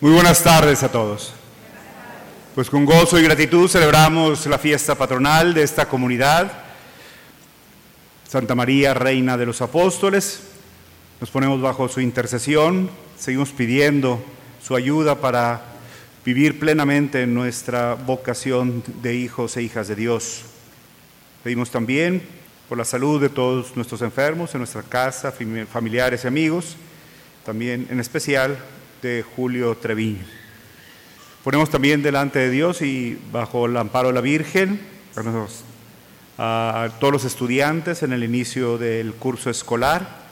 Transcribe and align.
Muy 0.00 0.12
buenas 0.12 0.44
tardes 0.44 0.84
a 0.84 0.92
todos. 0.92 1.32
Pues 2.54 2.70
con 2.70 2.84
gozo 2.84 3.18
y 3.18 3.24
gratitud 3.24 3.68
celebramos 3.68 4.46
la 4.46 4.56
fiesta 4.56 4.94
patronal 4.94 5.52
de 5.54 5.64
esta 5.64 5.88
comunidad, 5.88 6.52
Santa 8.28 8.54
María, 8.54 8.94
Reina 8.94 9.36
de 9.36 9.46
los 9.46 9.60
Apóstoles. 9.60 10.42
Nos 11.20 11.30
ponemos 11.32 11.60
bajo 11.60 11.88
su 11.88 12.00
intercesión, 12.00 12.88
seguimos 13.18 13.50
pidiendo 13.50 14.22
su 14.62 14.76
ayuda 14.76 15.16
para 15.16 15.62
vivir 16.24 16.60
plenamente 16.60 17.26
nuestra 17.26 17.94
vocación 17.94 18.84
de 19.02 19.16
hijos 19.16 19.56
e 19.56 19.62
hijas 19.62 19.88
de 19.88 19.96
Dios. 19.96 20.42
Pedimos 21.42 21.72
también 21.72 22.22
por 22.68 22.78
la 22.78 22.84
salud 22.84 23.20
de 23.20 23.30
todos 23.30 23.74
nuestros 23.74 24.02
enfermos 24.02 24.54
en 24.54 24.60
nuestra 24.60 24.82
casa, 24.82 25.32
familiares 25.72 26.22
y 26.22 26.28
amigos, 26.28 26.76
también 27.44 27.88
en 27.90 27.98
especial 27.98 28.58
de 29.02 29.22
Julio 29.22 29.76
Treviño. 29.76 30.24
Ponemos 31.44 31.70
también 31.70 32.02
delante 32.02 32.38
de 32.38 32.50
Dios 32.50 32.82
y 32.82 33.18
bajo 33.32 33.66
el 33.66 33.76
amparo 33.76 34.08
de 34.08 34.14
la 34.14 34.20
Virgen 34.20 34.80
a 36.36 36.90
todos 37.00 37.12
los 37.12 37.24
estudiantes 37.24 38.02
en 38.02 38.12
el 38.12 38.22
inicio 38.22 38.78
del 38.78 39.14
curso 39.14 39.50
escolar 39.50 40.26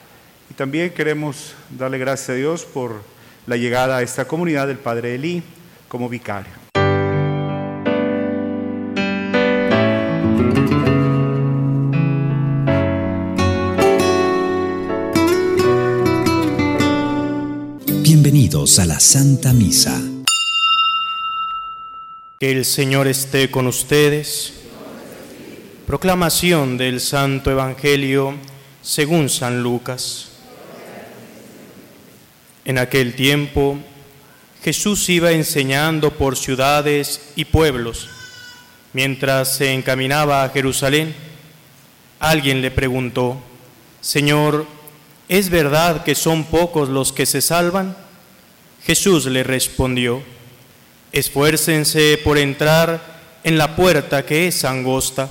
y 0.50 0.54
también 0.54 0.90
queremos 0.90 1.54
darle 1.70 1.98
gracias 1.98 2.30
a 2.30 2.34
Dios 2.34 2.64
por 2.64 3.02
la 3.46 3.56
llegada 3.56 3.98
a 3.98 4.02
esta 4.02 4.26
comunidad 4.26 4.66
del 4.66 4.78
Padre 4.78 5.14
Elí 5.14 5.42
como 5.88 6.08
vicario. 6.08 6.65
Bienvenidos 18.26 18.80
a 18.80 18.86
la 18.86 18.98
Santa 18.98 19.52
Misa. 19.52 20.02
Que 22.40 22.50
el 22.50 22.64
Señor 22.64 23.06
esté 23.06 23.52
con 23.52 23.68
ustedes. 23.68 24.52
Proclamación 25.86 26.76
del 26.76 27.00
Santo 27.00 27.52
Evangelio 27.52 28.34
según 28.82 29.28
San 29.28 29.62
Lucas. 29.62 30.30
En 32.64 32.78
aquel 32.78 33.14
tiempo 33.14 33.78
Jesús 34.60 35.08
iba 35.08 35.30
enseñando 35.30 36.10
por 36.10 36.36
ciudades 36.36 37.20
y 37.36 37.44
pueblos. 37.44 38.08
Mientras 38.92 39.56
se 39.56 39.72
encaminaba 39.72 40.42
a 40.42 40.48
Jerusalén, 40.48 41.14
alguien 42.18 42.60
le 42.60 42.72
preguntó, 42.72 43.40
Señor, 44.00 44.66
¿es 45.28 45.48
verdad 45.48 46.02
que 46.02 46.16
son 46.16 46.42
pocos 46.42 46.88
los 46.88 47.12
que 47.12 47.24
se 47.24 47.40
salvan? 47.40 48.05
Jesús 48.86 49.26
le 49.26 49.42
respondió, 49.42 50.22
esfuércense 51.10 52.20
por 52.22 52.38
entrar 52.38 53.00
en 53.42 53.58
la 53.58 53.74
puerta 53.74 54.24
que 54.24 54.46
es 54.46 54.64
angosta, 54.64 55.28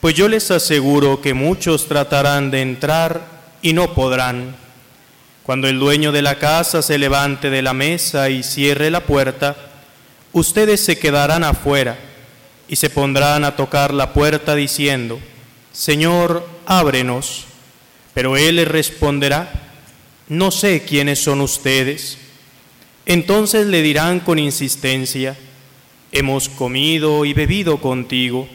pues 0.00 0.14
yo 0.14 0.28
les 0.28 0.50
aseguro 0.52 1.20
que 1.20 1.34
muchos 1.34 1.88
tratarán 1.88 2.52
de 2.52 2.62
entrar 2.62 3.26
y 3.62 3.72
no 3.72 3.94
podrán. 3.94 4.54
Cuando 5.42 5.66
el 5.66 5.80
dueño 5.80 6.12
de 6.12 6.22
la 6.22 6.38
casa 6.38 6.80
se 6.82 6.98
levante 6.98 7.50
de 7.50 7.62
la 7.62 7.72
mesa 7.74 8.30
y 8.30 8.44
cierre 8.44 8.92
la 8.92 9.00
puerta, 9.00 9.56
ustedes 10.32 10.80
se 10.80 10.98
quedarán 11.00 11.42
afuera 11.42 11.98
y 12.68 12.76
se 12.76 12.90
pondrán 12.90 13.44
a 13.44 13.56
tocar 13.56 13.92
la 13.92 14.12
puerta 14.12 14.54
diciendo, 14.54 15.18
Señor, 15.72 16.46
ábrenos. 16.64 17.46
Pero 18.14 18.36
él 18.36 18.56
les 18.56 18.68
responderá, 18.68 19.50
no 20.28 20.52
sé 20.52 20.84
quiénes 20.84 21.22
son 21.22 21.40
ustedes. 21.40 22.18
Entonces 23.08 23.66
le 23.66 23.80
dirán 23.80 24.20
con 24.20 24.38
insistencia, 24.38 25.34
hemos 26.12 26.50
comido 26.50 27.24
y 27.24 27.32
bebido 27.32 27.78
contigo, 27.80 28.46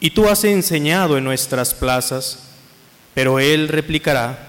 y 0.00 0.08
tú 0.08 0.26
has 0.26 0.42
enseñado 0.44 1.18
en 1.18 1.24
nuestras 1.24 1.74
plazas. 1.74 2.44
Pero 3.12 3.38
él 3.40 3.68
replicará, 3.68 4.48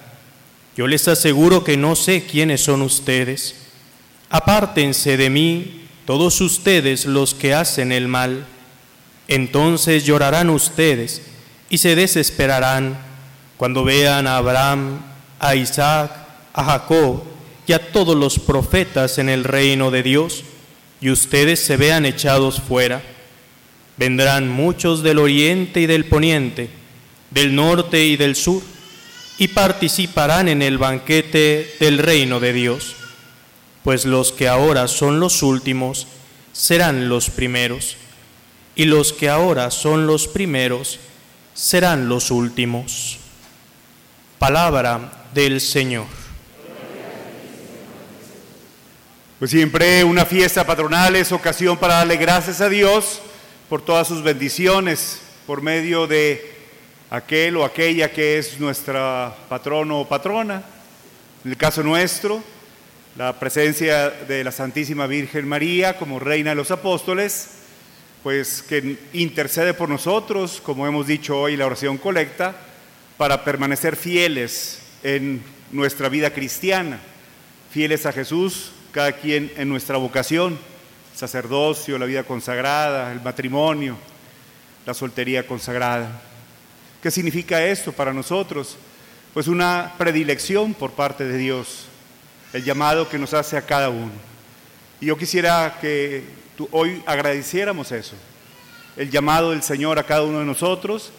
yo 0.77 0.87
les 0.87 1.05
aseguro 1.09 1.65
que 1.65 1.75
no 1.75 1.97
sé 1.97 2.23
quiénes 2.23 2.61
son 2.61 2.81
ustedes. 2.81 3.55
Apártense 4.29 5.17
de 5.17 5.29
mí 5.29 5.81
todos 6.05 6.39
ustedes 6.39 7.05
los 7.05 7.33
que 7.33 7.53
hacen 7.53 7.91
el 7.91 8.07
mal. 8.07 8.45
Entonces 9.27 10.05
llorarán 10.05 10.49
ustedes 10.49 11.23
y 11.69 11.77
se 11.79 11.97
desesperarán 11.97 12.97
cuando 13.57 13.83
vean 13.83 14.27
a 14.27 14.37
Abraham, 14.37 15.01
a 15.39 15.55
Isaac, 15.55 16.09
a 16.53 16.63
Jacob 16.63 17.31
y 17.71 17.73
a 17.73 17.93
todos 17.93 18.17
los 18.17 18.37
profetas 18.37 19.17
en 19.17 19.29
el 19.29 19.45
reino 19.45 19.91
de 19.91 20.03
Dios 20.03 20.43
y 20.99 21.09
ustedes 21.09 21.63
se 21.63 21.77
vean 21.77 22.05
echados 22.05 22.61
fuera. 22.61 23.01
Vendrán 23.95 24.49
muchos 24.49 25.03
del 25.03 25.19
oriente 25.19 25.79
y 25.79 25.85
del 25.85 26.03
poniente, 26.03 26.69
del 27.29 27.55
norte 27.55 28.03
y 28.03 28.17
del 28.17 28.35
sur 28.35 28.61
y 29.37 29.47
participarán 29.47 30.49
en 30.49 30.61
el 30.61 30.77
banquete 30.77 31.77
del 31.79 31.99
reino 31.99 32.41
de 32.41 32.51
Dios, 32.51 32.93
pues 33.85 34.03
los 34.03 34.33
que 34.33 34.49
ahora 34.49 34.89
son 34.89 35.21
los 35.21 35.41
últimos 35.41 36.07
serán 36.51 37.07
los 37.07 37.29
primeros, 37.29 37.95
y 38.75 38.83
los 38.83 39.13
que 39.13 39.29
ahora 39.29 39.71
son 39.71 40.07
los 40.07 40.27
primeros 40.27 40.99
serán 41.53 42.09
los 42.09 42.31
últimos. 42.31 43.17
Palabra 44.39 45.29
del 45.33 45.61
Señor. 45.61 46.20
Pues 49.41 49.49
siempre 49.49 50.03
una 50.03 50.23
fiesta 50.23 50.67
patronal 50.67 51.15
es 51.15 51.31
ocasión 51.31 51.75
para 51.75 51.95
darle 51.95 52.15
gracias 52.15 52.61
a 52.61 52.69
Dios 52.69 53.23
por 53.69 53.83
todas 53.83 54.07
sus 54.07 54.21
bendiciones, 54.21 55.19
por 55.47 55.63
medio 55.63 56.05
de 56.05 56.53
aquel 57.09 57.57
o 57.57 57.65
aquella 57.65 58.11
que 58.11 58.37
es 58.37 58.59
nuestra 58.59 59.35
patrono 59.49 60.01
o 60.01 60.07
patrona. 60.07 60.61
En 61.43 61.49
el 61.49 61.57
caso 61.57 61.81
nuestro, 61.81 62.43
la 63.17 63.39
presencia 63.39 64.11
de 64.11 64.43
la 64.43 64.51
Santísima 64.51 65.07
Virgen 65.07 65.47
María 65.47 65.97
como 65.97 66.19
Reina 66.19 66.51
de 66.51 66.57
los 66.57 66.69
Apóstoles, 66.69 67.47
pues 68.21 68.61
que 68.61 68.99
intercede 69.11 69.73
por 69.73 69.89
nosotros, 69.89 70.61
como 70.63 70.85
hemos 70.85 71.07
dicho 71.07 71.35
hoy 71.35 71.57
la 71.57 71.65
oración 71.65 71.97
colecta, 71.97 72.55
para 73.17 73.43
permanecer 73.43 73.95
fieles 73.95 74.83
en 75.01 75.41
nuestra 75.71 76.09
vida 76.09 76.29
cristiana, 76.29 76.99
fieles 77.71 78.05
a 78.05 78.11
Jesús, 78.11 78.73
cada 78.91 79.13
quien 79.13 79.51
en 79.55 79.69
nuestra 79.69 79.97
vocación, 79.97 80.57
sacerdocio, 81.15 81.97
la 81.97 82.05
vida 82.05 82.23
consagrada, 82.23 83.11
el 83.11 83.21
matrimonio, 83.21 83.97
la 84.85 84.93
soltería 84.93 85.45
consagrada. 85.47 86.21
¿Qué 87.01 87.09
significa 87.09 87.63
esto 87.65 87.91
para 87.91 88.13
nosotros? 88.13 88.77
Pues 89.33 89.47
una 89.47 89.93
predilección 89.97 90.73
por 90.73 90.91
parte 90.91 91.25
de 91.25 91.37
Dios, 91.37 91.85
el 92.53 92.63
llamado 92.63 93.07
que 93.07 93.17
nos 93.17 93.33
hace 93.33 93.57
a 93.57 93.65
cada 93.65 93.89
uno. 93.89 94.11
Y 94.99 95.07
yo 95.07 95.17
quisiera 95.17 95.77
que 95.79 96.23
hoy 96.71 97.01
agradeciéramos 97.05 97.91
eso, 97.91 98.15
el 98.97 99.09
llamado 99.09 99.51
del 99.51 99.63
Señor 99.63 99.97
a 99.99 100.03
cada 100.03 100.23
uno 100.23 100.39
de 100.39 100.45
nosotros, 100.45 101.11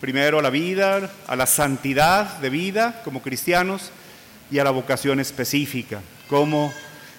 primero 0.00 0.38
a 0.38 0.42
la 0.42 0.50
vida, 0.50 1.10
a 1.26 1.36
la 1.36 1.46
santidad 1.46 2.38
de 2.38 2.50
vida 2.50 3.02
como 3.04 3.20
cristianos 3.20 3.90
y 4.50 4.58
a 4.58 4.64
la 4.64 4.70
vocación 4.70 5.18
específica, 5.18 6.00
cómo 6.28 6.72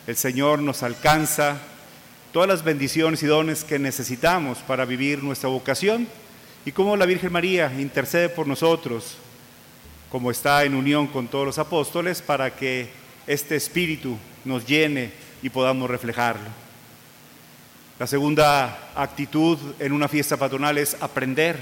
el 0.08 0.16
Señor 0.16 0.60
nos 0.60 0.84
alcanza 0.84 1.58
todas 2.32 2.48
las 2.48 2.64
bendiciones 2.64 3.22
y 3.24 3.26
dones 3.26 3.66
que 3.66 3.78
necesitamos 3.78 4.60
para 4.60 4.86
vivir 4.86 5.22
nuestra 5.22 5.50
vocación 5.50 6.08
y 6.66 6.72
cómo 6.72 6.96
la 6.96 7.06
Virgen 7.06 7.34
María 7.34 7.74
intercede 7.78 8.30
por 8.30 8.48
nosotros, 8.48 9.18
como 10.10 10.32
está 10.32 10.64
en 10.64 10.76
unión 10.76 11.08
con 11.08 11.28
todos 11.28 11.46
los 11.46 11.60
apóstoles, 11.60 12.22
para 12.22 12.56
que 12.56 12.90
este 13.28 13.58
espíritu 13.58 14.18
nos 14.46 14.66
llene 14.66 15.12
y 15.42 15.50
podamos 15.50 15.90
reflejarlo. 15.90 16.48
La 18.00 18.08
segunda 18.08 18.92
actitud 18.96 19.58
en 19.80 19.92
una 19.92 20.08
fiesta 20.08 20.38
patronal 20.38 20.78
es 20.78 20.96
aprender. 21.02 21.58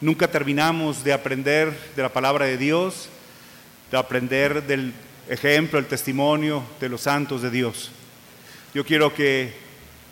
Nunca 0.00 0.28
terminamos 0.28 1.04
de 1.04 1.12
aprender 1.12 1.76
de 1.94 2.02
la 2.02 2.08
palabra 2.08 2.46
de 2.46 2.56
Dios, 2.56 3.10
de 3.90 3.98
aprender 3.98 4.62
del 4.66 4.94
ejemplo, 5.30 5.78
el 5.78 5.86
testimonio 5.86 6.62
de 6.80 6.88
los 6.88 7.02
santos 7.02 7.40
de 7.40 7.50
Dios. 7.50 7.92
Yo 8.74 8.84
quiero 8.84 9.14
que 9.14 9.52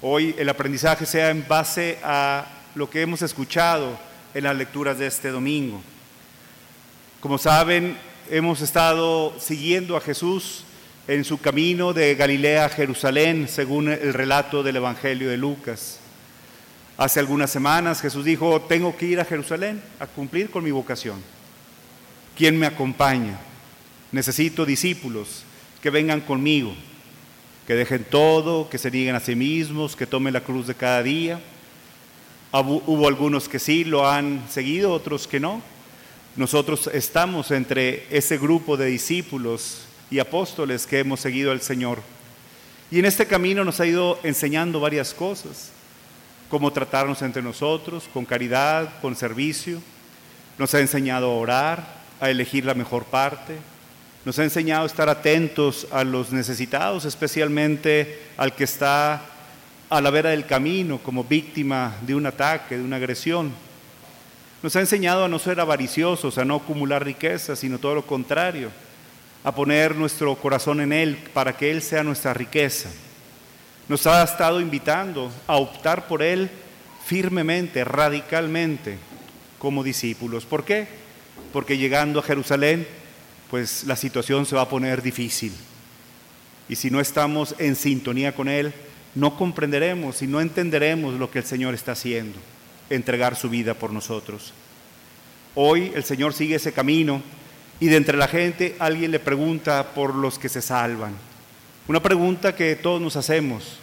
hoy 0.00 0.34
el 0.38 0.48
aprendizaje 0.48 1.06
sea 1.06 1.30
en 1.30 1.44
base 1.46 1.98
a 2.04 2.46
lo 2.76 2.88
que 2.88 3.02
hemos 3.02 3.22
escuchado 3.22 3.98
en 4.32 4.44
las 4.44 4.56
lecturas 4.56 4.96
de 4.96 5.08
este 5.08 5.30
domingo. 5.30 5.82
Como 7.20 7.36
saben, 7.36 7.96
hemos 8.30 8.60
estado 8.60 9.34
siguiendo 9.40 9.96
a 9.96 10.00
Jesús 10.00 10.62
en 11.08 11.24
su 11.24 11.40
camino 11.40 11.92
de 11.92 12.14
Galilea 12.14 12.66
a 12.66 12.68
Jerusalén, 12.68 13.48
según 13.48 13.88
el 13.88 14.14
relato 14.14 14.62
del 14.62 14.76
Evangelio 14.76 15.30
de 15.30 15.36
Lucas. 15.36 15.98
Hace 16.96 17.18
algunas 17.18 17.50
semanas 17.50 18.00
Jesús 18.00 18.24
dijo, 18.24 18.60
tengo 18.68 18.96
que 18.96 19.06
ir 19.06 19.18
a 19.18 19.24
Jerusalén 19.24 19.82
a 19.98 20.06
cumplir 20.06 20.48
con 20.50 20.62
mi 20.62 20.70
vocación. 20.70 21.20
¿Quién 22.36 22.56
me 22.56 22.66
acompaña? 22.66 23.47
Necesito 24.12 24.64
discípulos 24.64 25.44
que 25.82 25.90
vengan 25.90 26.20
conmigo. 26.20 26.74
que 27.66 27.74
dejen 27.74 28.02
todo, 28.04 28.70
que 28.70 28.78
se 28.78 28.90
nieguen 28.90 29.14
a 29.14 29.20
sí 29.20 29.36
mismos, 29.36 29.94
que 29.94 30.06
tomen 30.06 30.32
la 30.32 30.40
cruz 30.40 30.66
de 30.66 30.74
cada 30.74 31.02
día. 31.02 31.38
Hubo 32.50 33.06
algunos 33.06 33.46
que 33.46 33.58
sí 33.58 33.84
lo 33.84 34.08
han 34.08 34.42
seguido, 34.48 34.90
otros 34.90 35.28
que 35.28 35.38
no. 35.38 35.60
Nosotros 36.34 36.88
estamos 36.94 37.50
entre 37.50 38.06
ese 38.08 38.38
grupo 38.38 38.78
de 38.78 38.86
discípulos 38.86 39.82
y 40.10 40.18
apóstoles 40.18 40.86
que 40.86 41.00
hemos 41.00 41.20
seguido 41.20 41.52
al 41.52 41.60
Señor. 41.60 42.00
Y 42.90 43.00
en 43.00 43.04
este 43.04 43.26
camino 43.26 43.66
nos 43.66 43.80
ha 43.80 43.86
ido 43.86 44.18
enseñando 44.22 44.80
varias 44.80 45.12
cosas, 45.12 45.70
cómo 46.48 46.72
tratarnos 46.72 47.20
entre 47.20 47.42
nosotros, 47.42 48.08
con 48.14 48.24
caridad, 48.24 48.98
con 49.02 49.14
servicio. 49.14 49.82
Nos 50.56 50.72
ha 50.72 50.80
enseñado 50.80 51.26
a 51.26 51.34
orar, 51.34 52.02
a 52.18 52.30
elegir 52.30 52.64
la 52.64 52.72
mejor 52.72 53.04
parte. 53.04 53.56
Nos 54.24 54.38
ha 54.38 54.44
enseñado 54.44 54.82
a 54.82 54.86
estar 54.86 55.08
atentos 55.08 55.86
a 55.90 56.04
los 56.04 56.32
necesitados, 56.32 57.04
especialmente 57.04 58.22
al 58.36 58.54
que 58.54 58.64
está 58.64 59.22
a 59.88 60.00
la 60.00 60.10
vera 60.10 60.30
del 60.30 60.44
camino 60.44 60.98
como 60.98 61.24
víctima 61.24 61.96
de 62.02 62.14
un 62.14 62.26
ataque, 62.26 62.76
de 62.76 62.84
una 62.84 62.96
agresión. 62.96 63.52
Nos 64.62 64.74
ha 64.76 64.80
enseñado 64.80 65.24
a 65.24 65.28
no 65.28 65.38
ser 65.38 65.60
avariciosos, 65.60 66.36
a 66.36 66.44
no 66.44 66.56
acumular 66.56 67.04
riquezas, 67.04 67.60
sino 67.60 67.78
todo 67.78 67.94
lo 67.94 68.06
contrario, 68.06 68.70
a 69.44 69.54
poner 69.54 69.94
nuestro 69.94 70.34
corazón 70.34 70.80
en 70.80 70.92
Él 70.92 71.16
para 71.32 71.56
que 71.56 71.70
Él 71.70 71.80
sea 71.80 72.02
nuestra 72.02 72.34
riqueza. 72.34 72.90
Nos 73.88 74.06
ha 74.06 74.22
estado 74.22 74.60
invitando 74.60 75.30
a 75.46 75.56
optar 75.56 76.08
por 76.08 76.22
Él 76.22 76.50
firmemente, 77.06 77.84
radicalmente, 77.84 78.98
como 79.58 79.82
discípulos. 79.82 80.44
¿Por 80.44 80.64
qué? 80.64 80.86
Porque 81.52 81.78
llegando 81.78 82.20
a 82.20 82.24
Jerusalén, 82.24 82.86
pues 83.50 83.84
la 83.84 83.96
situación 83.96 84.46
se 84.46 84.56
va 84.56 84.62
a 84.62 84.68
poner 84.68 85.02
difícil. 85.02 85.52
Y 86.68 86.76
si 86.76 86.90
no 86.90 87.00
estamos 87.00 87.54
en 87.58 87.76
sintonía 87.76 88.34
con 88.34 88.48
Él, 88.48 88.72
no 89.14 89.36
comprenderemos 89.36 90.22
y 90.22 90.26
no 90.26 90.40
entenderemos 90.40 91.14
lo 91.14 91.30
que 91.30 91.38
el 91.38 91.44
Señor 91.44 91.74
está 91.74 91.92
haciendo, 91.92 92.38
entregar 92.90 93.36
su 93.36 93.48
vida 93.48 93.74
por 93.74 93.92
nosotros. 93.92 94.52
Hoy 95.54 95.92
el 95.94 96.04
Señor 96.04 96.34
sigue 96.34 96.56
ese 96.56 96.72
camino 96.72 97.22
y 97.80 97.86
de 97.86 97.96
entre 97.96 98.18
la 98.18 98.28
gente 98.28 98.76
alguien 98.78 99.10
le 99.10 99.18
pregunta 99.18 99.94
por 99.94 100.14
los 100.14 100.38
que 100.38 100.48
se 100.48 100.62
salvan. 100.62 101.14
Una 101.88 102.02
pregunta 102.02 102.54
que 102.54 102.76
todos 102.76 103.00
nos 103.00 103.16
hacemos, 103.16 103.78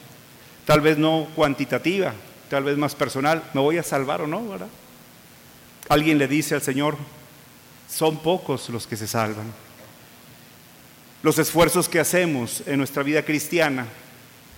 tal 0.66 0.82
vez 0.82 0.98
no 0.98 1.28
cuantitativa, 1.36 2.14
tal 2.50 2.64
vez 2.64 2.78
más 2.78 2.94
personal, 2.94 3.44
¿me 3.54 3.62
voy 3.62 3.78
a 3.78 3.84
salvar 3.84 4.22
o 4.22 4.28
no? 4.28 4.48
¿verdad? 4.48 4.68
Alguien 5.90 6.20
le 6.20 6.28
dice 6.28 6.54
al 6.54 6.62
Señor, 6.62 6.98
son 7.90 8.18
pocos 8.18 8.70
los 8.70 8.88
que 8.88 8.98
se 8.98 9.08
salvan. 9.08 9.52
Los 11.24 11.40
esfuerzos 11.40 11.90
que 11.90 12.00
hacemos 12.00 12.64
en 12.68 12.78
nuestra 12.78 13.04
vida 13.04 13.24
cristiana 13.24 13.88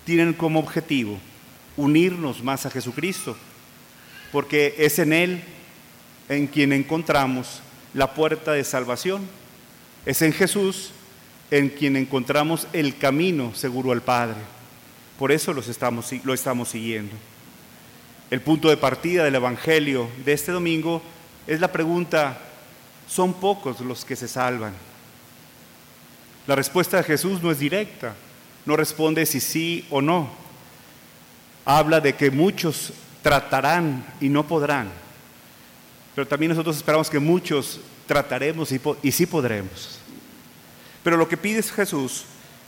tienen 0.05 0.33
como 0.33 0.59
objetivo 0.59 1.17
unirnos 1.77 2.43
más 2.43 2.65
a 2.65 2.69
Jesucristo, 2.71 3.37
porque 4.31 4.75
es 4.77 4.99
en 4.99 5.13
Él 5.13 5.43
en 6.29 6.47
quien 6.47 6.73
encontramos 6.73 7.61
la 7.93 8.13
puerta 8.13 8.51
de 8.51 8.63
salvación. 8.63 9.27
Es 10.05 10.21
en 10.21 10.33
Jesús 10.33 10.91
en 11.51 11.69
quien 11.69 11.95
encontramos 11.95 12.67
el 12.73 12.97
camino 12.97 13.53
seguro 13.55 13.91
al 13.91 14.01
Padre. 14.01 14.37
Por 15.17 15.31
eso 15.31 15.53
los 15.53 15.67
estamos, 15.67 16.11
lo 16.23 16.33
estamos 16.33 16.69
siguiendo. 16.69 17.15
El 18.29 18.41
punto 18.41 18.69
de 18.69 18.77
partida 18.77 19.23
del 19.23 19.35
Evangelio 19.35 20.09
de 20.25 20.33
este 20.33 20.51
domingo 20.51 21.01
es 21.47 21.61
la 21.61 21.71
pregunta, 21.71 22.41
¿son 23.07 23.33
pocos 23.33 23.79
los 23.81 24.05
que 24.05 24.15
se 24.15 24.27
salvan? 24.27 24.73
La 26.45 26.55
respuesta 26.55 26.97
de 26.97 27.03
Jesús 27.03 27.41
no 27.41 27.51
es 27.51 27.59
directa, 27.59 28.15
no 28.65 28.75
responde 28.75 29.25
si 29.25 29.39
sí 29.39 29.85
o 29.89 30.01
no. 30.01 30.29
Habla 31.65 31.99
de 31.99 32.15
que 32.15 32.31
muchos 32.31 32.93
tratarán 33.21 34.05
y 34.21 34.29
no 34.29 34.47
podrán. 34.47 34.89
Pero 36.15 36.27
también 36.27 36.51
nosotros 36.51 36.77
esperamos 36.77 37.09
que 37.09 37.19
muchos 37.19 37.79
trataremos 38.05 38.71
y, 38.71 38.79
y 39.03 39.11
sí 39.11 39.25
podremos. 39.25 39.99
Pero 41.03 41.17
lo 41.17 41.27
que 41.27 41.37
pide 41.37 41.61
Jesús 41.61 42.23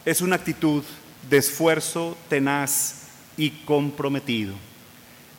es 0.06 0.22
una 0.22 0.36
actitud 0.36 0.84
de 1.30 1.38
esfuerzo 1.38 2.18
tenaz 2.28 3.04
y 3.38 3.52
comprometido. 3.52 4.54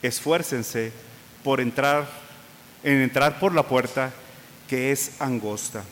Esfuércense 0.02 0.92
por 1.44 1.60
entrar 1.60 2.08
en 2.82 3.02
entrar 3.02 3.38
por 3.38 3.54
la 3.54 3.62
puerta 3.62 4.12
que 4.70 4.92
es 4.92 5.10
angosta. 5.18 5.84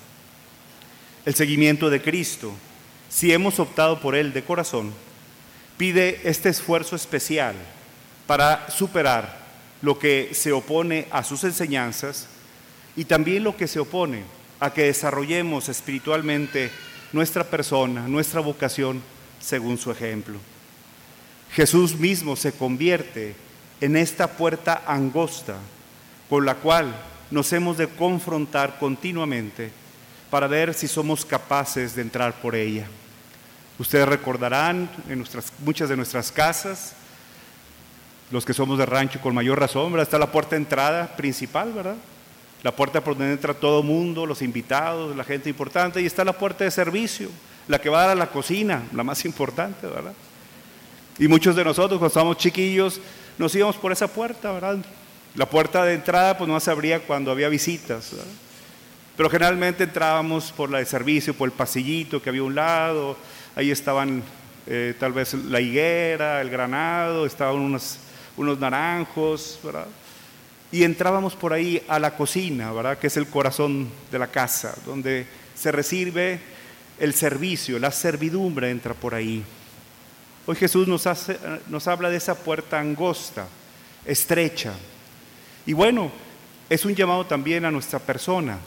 El 1.27 1.35
seguimiento 1.35 1.91
de 1.91 2.01
Cristo 2.01 2.55
si 3.09 3.33
hemos 3.33 3.59
optado 3.59 4.01
por 4.01 4.15
Él 4.15 4.33
de 4.33 4.45
corazón, 4.45 4.93
pide 5.77 6.21
este 6.25 6.51
esfuerzo 6.51 6.95
especial 6.95 7.55
para 8.27 8.71
superar 8.71 9.39
lo 9.81 9.99
que 9.99 10.31
se 10.33 10.53
opone 10.53 11.07
a 11.11 11.23
sus 11.23 11.45
enseñanzas 11.45 12.27
y 12.97 13.05
también 13.05 13.45
lo 13.45 13.57
que 13.57 13.67
se 13.67 13.81
opone 13.81 14.23
a 14.61 14.73
que 14.73 14.85
desarrollemos 14.85 15.69
espiritualmente 15.69 16.71
nuestra 17.13 17.45
persona, 17.45 18.07
nuestra 18.09 18.41
vocación, 18.41 19.01
según 19.41 19.79
su 19.79 19.91
ejemplo. 19.91 20.39
Jesús 21.53 21.97
mismo 21.97 22.37
se 22.37 22.53
convierte 22.53 23.35
en 23.81 23.97
esta 23.97 24.37
puerta 24.37 24.83
angosta 24.87 25.57
con 26.29 26.45
la 26.45 26.57
cual 26.57 26.95
nos 27.31 27.53
hemos 27.53 27.77
de 27.77 27.89
confrontar 27.89 28.79
continuamente 28.79 29.71
para 30.31 30.47
ver 30.47 30.75
si 30.75 30.89
somos 30.89 31.25
capaces 31.25 31.95
de 31.95 32.03
entrar 32.03 32.35
por 32.41 32.55
ella. 32.55 32.87
Ustedes 33.79 34.09
recordarán 34.09 34.91
en 35.09 35.19
nuestras, 35.19 35.53
muchas 35.61 35.89
de 35.89 35.97
nuestras 35.97 36.33
casas, 36.33 36.95
los 38.31 38.45
que 38.45 38.53
somos 38.53 38.79
de 38.79 38.87
rancho 38.87 39.21
con 39.21 39.35
mayor 39.35 39.59
razón, 39.59 39.93
¿verdad? 39.93 40.07
está 40.07 40.19
la 40.19 40.33
puerta 40.33 40.51
de 40.51 40.63
entrada 40.63 41.17
principal, 41.17 41.73
¿verdad? 41.73 41.97
La 42.63 42.75
puerta 42.75 43.03
por 43.03 43.17
donde 43.17 43.33
entra 43.33 43.55
todo 43.55 43.83
mundo, 43.83 44.27
los 44.27 44.43
invitados, 44.43 45.17
la 45.17 45.25
gente 45.25 45.49
importante, 45.49 46.03
y 46.03 46.07
está 46.07 46.25
la 46.25 46.33
puerta 46.33 46.65
de 46.65 46.71
servicio, 46.71 47.31
la 47.69 47.81
que 47.81 47.89
va 47.89 47.99
a 48.03 48.07
dar 48.09 48.11
a 48.11 48.15
la 48.17 48.31
cocina, 48.31 48.83
la 48.93 49.05
más 49.05 49.25
importante, 49.25 49.87
¿verdad? 49.87 50.13
Y 51.19 51.29
muchos 51.29 51.55
de 51.57 51.65
nosotros, 51.65 51.99
cuando 51.99 52.09
estábamos 52.09 52.37
chiquillos, 52.37 53.01
nos 53.39 53.55
íbamos 53.55 53.77
por 53.77 53.93
esa 53.93 54.09
puerta, 54.09 54.53
¿verdad? 54.53 54.79
La 55.35 55.47
puerta 55.47 55.85
de 55.85 55.95
entrada, 55.95 56.37
pues 56.37 56.49
no 56.49 56.59
se 56.61 56.71
abría 56.71 57.01
cuando 57.01 57.31
había 57.31 57.49
visitas. 57.49 58.13
Pero 59.17 59.31
generalmente 59.31 59.85
entrábamos 59.85 60.53
por 60.53 60.71
la 60.71 60.79
de 60.79 60.87
servicio, 60.87 61.35
por 61.35 61.49
el 61.49 61.53
pasillito 61.53 62.23
que 62.23 62.31
había 62.31 62.43
un 62.43 62.55
lado, 62.55 63.17
ahí 63.57 63.71
estaban 63.71 64.23
eh, 64.67 64.95
tal 64.99 65.13
vez 65.13 65.35
la 65.35 65.61
higuera, 65.61 66.41
el 66.41 66.51
granado, 66.51 67.27
estaban 67.27 67.57
unos, 67.57 67.99
unos 68.37 68.59
naranjos. 68.59 69.59
Y 70.71 70.85
entrábamos 70.85 71.35
por 71.35 71.53
ahí 71.53 71.83
a 71.89 71.99
la 71.99 72.17
cocina, 72.17 72.73
¿verdad? 72.73 72.99
Que 72.99 73.07
es 73.07 73.17
el 73.17 73.27
corazón 73.27 73.89
de 74.13 74.19
la 74.19 74.29
casa, 74.29 74.77
donde 74.85 75.27
se 75.55 75.73
recibe 75.73 76.41
el 76.99 77.15
servicio, 77.15 77.79
la 77.79 77.91
servidumbre 77.91 78.71
entra 78.71 78.95
por 78.95 79.15
ahí. 79.15 79.43
Hoy 80.47 80.57
Jesús 80.57 80.87
nos, 80.89 81.07
hace, 81.07 81.39
nos 81.69 81.87
habla 81.89 82.11
de 82.11 82.17
esa 82.17 82.35
puerta 82.35 82.79
angosta, 82.79 83.47
estrecha. 84.05 84.75
Y 85.69 85.75
bueno, 85.75 86.11
es 86.71 86.87
un 86.87 86.95
llamado 86.95 87.27
también 87.27 87.67
a 87.67 87.71
nuestra 87.71 87.99
persona, 87.99 88.59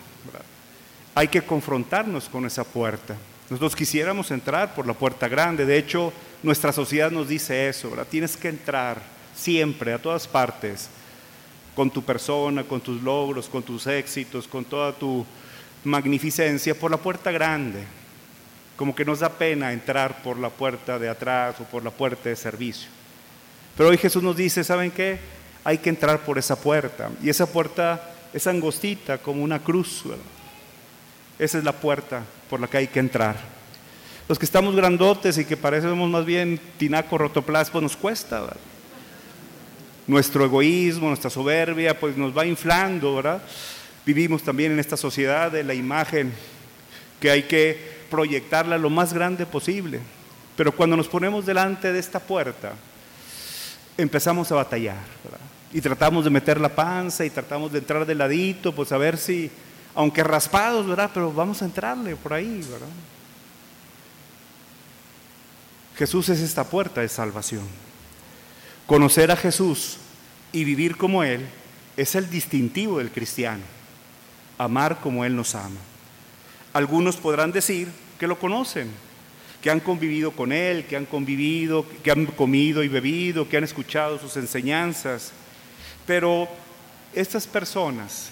hay 1.16 1.30
que 1.30 1.42
confrontarnos 1.42 2.30
con 2.30 2.46
esa 2.46 2.64
puerta. 2.64 3.16
Nosotros 3.50 3.76
quisiéramos 3.76 4.30
entrar 4.30 4.76
por 4.76 4.86
la 4.86 4.94
puerta 4.94 5.28
grande. 5.28 5.66
De 5.66 5.80
hecho, 5.80 6.14
nuestra 6.44 6.72
sociedad 6.72 7.10
nos 7.10 7.28
dice 7.28 7.68
eso, 7.68 7.90
¿verdad? 7.90 8.06
Tienes 8.08 8.38
que 8.38 8.50
entrar 8.50 9.02
siempre, 9.36 9.94
a 9.94 9.98
todas 10.00 10.28
partes, 10.28 10.90
con 11.76 11.90
tu 11.90 12.04
persona, 12.04 12.66
con 12.66 12.82
tus 12.82 13.02
logros, 13.02 13.50
con 13.50 13.64
tus 13.64 13.88
éxitos, 13.88 14.48
con 14.48 14.64
toda 14.64 14.94
tu 14.94 15.26
magnificencia, 15.84 16.76
por 16.76 16.92
la 16.92 16.98
puerta 16.98 17.32
grande. 17.32 17.84
Como 18.76 18.94
que 18.94 19.06
nos 19.06 19.22
da 19.22 19.30
pena 19.30 19.74
entrar 19.74 20.22
por 20.22 20.38
la 20.38 20.52
puerta 20.52 21.00
de 21.00 21.10
atrás 21.10 21.56
o 21.62 21.64
por 21.64 21.84
la 21.84 21.90
puerta 21.90 22.30
de 22.30 22.36
servicio. 22.36 22.90
Pero 23.76 23.90
hoy 23.90 23.98
Jesús 23.98 24.22
nos 24.22 24.38
dice, 24.38 24.64
¿saben 24.64 24.92
qué? 24.92 25.41
Hay 25.64 25.78
que 25.78 25.90
entrar 25.90 26.20
por 26.22 26.38
esa 26.38 26.56
puerta. 26.56 27.10
Y 27.22 27.30
esa 27.30 27.46
puerta 27.46 28.12
es 28.34 28.48
angostita, 28.48 29.18
como 29.18 29.44
una 29.44 29.60
cruz. 29.60 30.04
Esa 31.38 31.58
es 31.58 31.64
la 31.64 31.74
puerta 31.74 32.24
por 32.50 32.60
la 32.60 32.68
que 32.68 32.78
hay 32.78 32.88
que 32.88 33.00
entrar. 33.00 33.36
Los 34.28 34.40
que 34.40 34.46
estamos 34.46 34.76
grandotes 34.76 35.38
y 35.38 35.46
que 35.46 35.58
parecemos 35.58 36.10
más 36.10 36.26
bien 36.26 36.60
tinaco 36.78 37.18
rotoplas, 37.18 37.70
pues 37.70 37.82
nos 37.84 37.98
cuesta. 37.98 38.44
Nuestro 40.08 40.46
egoísmo, 40.46 41.08
nuestra 41.08 41.30
soberbia, 41.30 42.00
pues 42.00 42.16
nos 42.16 42.36
va 42.36 42.46
inflando, 42.46 43.16
¿verdad? 43.16 43.42
Vivimos 44.06 44.42
también 44.42 44.72
en 44.72 44.80
esta 44.80 44.98
sociedad 44.98 45.52
de 45.52 45.64
la 45.64 45.74
imagen 45.74 46.34
que 47.20 47.30
hay 47.30 47.44
que 47.44 48.02
proyectarla 48.10 48.78
lo 48.78 48.90
más 48.90 49.14
grande 49.14 49.46
posible. 49.46 50.00
Pero 50.56 50.72
cuando 50.72 50.98
nos 50.98 51.08
ponemos 51.08 51.46
delante 51.46 51.92
de 51.92 52.00
esta 52.00 52.20
puerta, 52.20 52.74
empezamos 53.98 54.52
a 54.52 54.56
batallar, 54.56 54.98
¿verdad? 55.24 55.51
Y 55.74 55.82
tratamos 55.82 56.24
de 56.24 56.30
meter 56.30 56.60
la 56.60 56.76
panza 56.76 57.26
y 57.26 57.30
tratamos 57.30 57.72
de 57.72 57.80
entrar 57.80 58.06
de 58.06 58.16
ladito, 58.16 58.74
pues 58.74 58.92
a 58.92 58.98
ver 58.98 59.18
si 59.18 59.50
aunque 59.96 60.24
raspados, 60.24 60.88
¿verdad? 60.88 61.12
Pero 61.14 61.32
vamos 61.32 61.62
a 61.62 61.66
entrarle 61.66 62.16
por 62.16 62.34
ahí, 62.34 62.66
¿verdad? 62.70 62.88
Jesús 65.98 66.30
es 66.30 66.40
esta 66.40 66.64
puerta 66.64 67.02
de 67.02 67.10
salvación. 67.10 67.64
Conocer 68.88 69.32
a 69.32 69.36
Jesús 69.36 69.98
y 70.52 70.64
vivir 70.64 70.98
como 70.98 71.24
Él 71.24 71.46
es 71.98 72.16
el 72.16 72.30
distintivo 72.30 72.98
del 72.98 73.12
cristiano. 73.12 73.64
Amar 74.58 75.00
como 75.00 75.26
Él 75.26 75.36
nos 75.36 75.56
ama. 75.56 75.80
Algunos 76.74 77.18
podrán 77.18 77.52
decir 77.52 77.90
que 78.18 78.28
lo 78.28 78.40
conocen, 78.40 78.90
que 79.62 79.70
han 79.70 79.80
convivido 79.82 80.32
con 80.32 80.52
Él, 80.52 80.86
que 80.86 80.96
han 80.96 81.06
convivido, 81.06 81.86
que 82.04 82.12
han 82.12 82.26
comido 82.26 82.84
y 82.84 82.88
bebido, 82.88 83.48
que 83.48 83.58
han 83.58 83.64
escuchado 83.64 84.18
sus 84.20 84.38
enseñanzas. 84.38 85.34
Pero 86.06 86.48
estas 87.14 87.48
personas, 87.48 88.30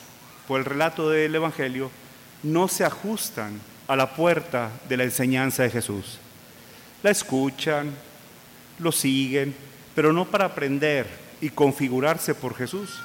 por 0.47 0.59
el 0.59 0.65
relato 0.65 1.09
del 1.09 1.35
Evangelio, 1.35 1.91
no 2.43 2.67
se 2.67 2.85
ajustan 2.85 3.59
a 3.87 3.95
la 3.95 4.15
puerta 4.15 4.71
de 4.87 4.97
la 4.97 5.03
enseñanza 5.03 5.63
de 5.63 5.69
Jesús. 5.69 6.19
La 7.03 7.11
escuchan, 7.11 7.91
lo 8.79 8.91
siguen, 8.91 9.55
pero 9.95 10.13
no 10.13 10.25
para 10.25 10.45
aprender 10.45 11.07
y 11.41 11.49
configurarse 11.49 12.35
por 12.35 12.55
Jesús, 12.55 13.01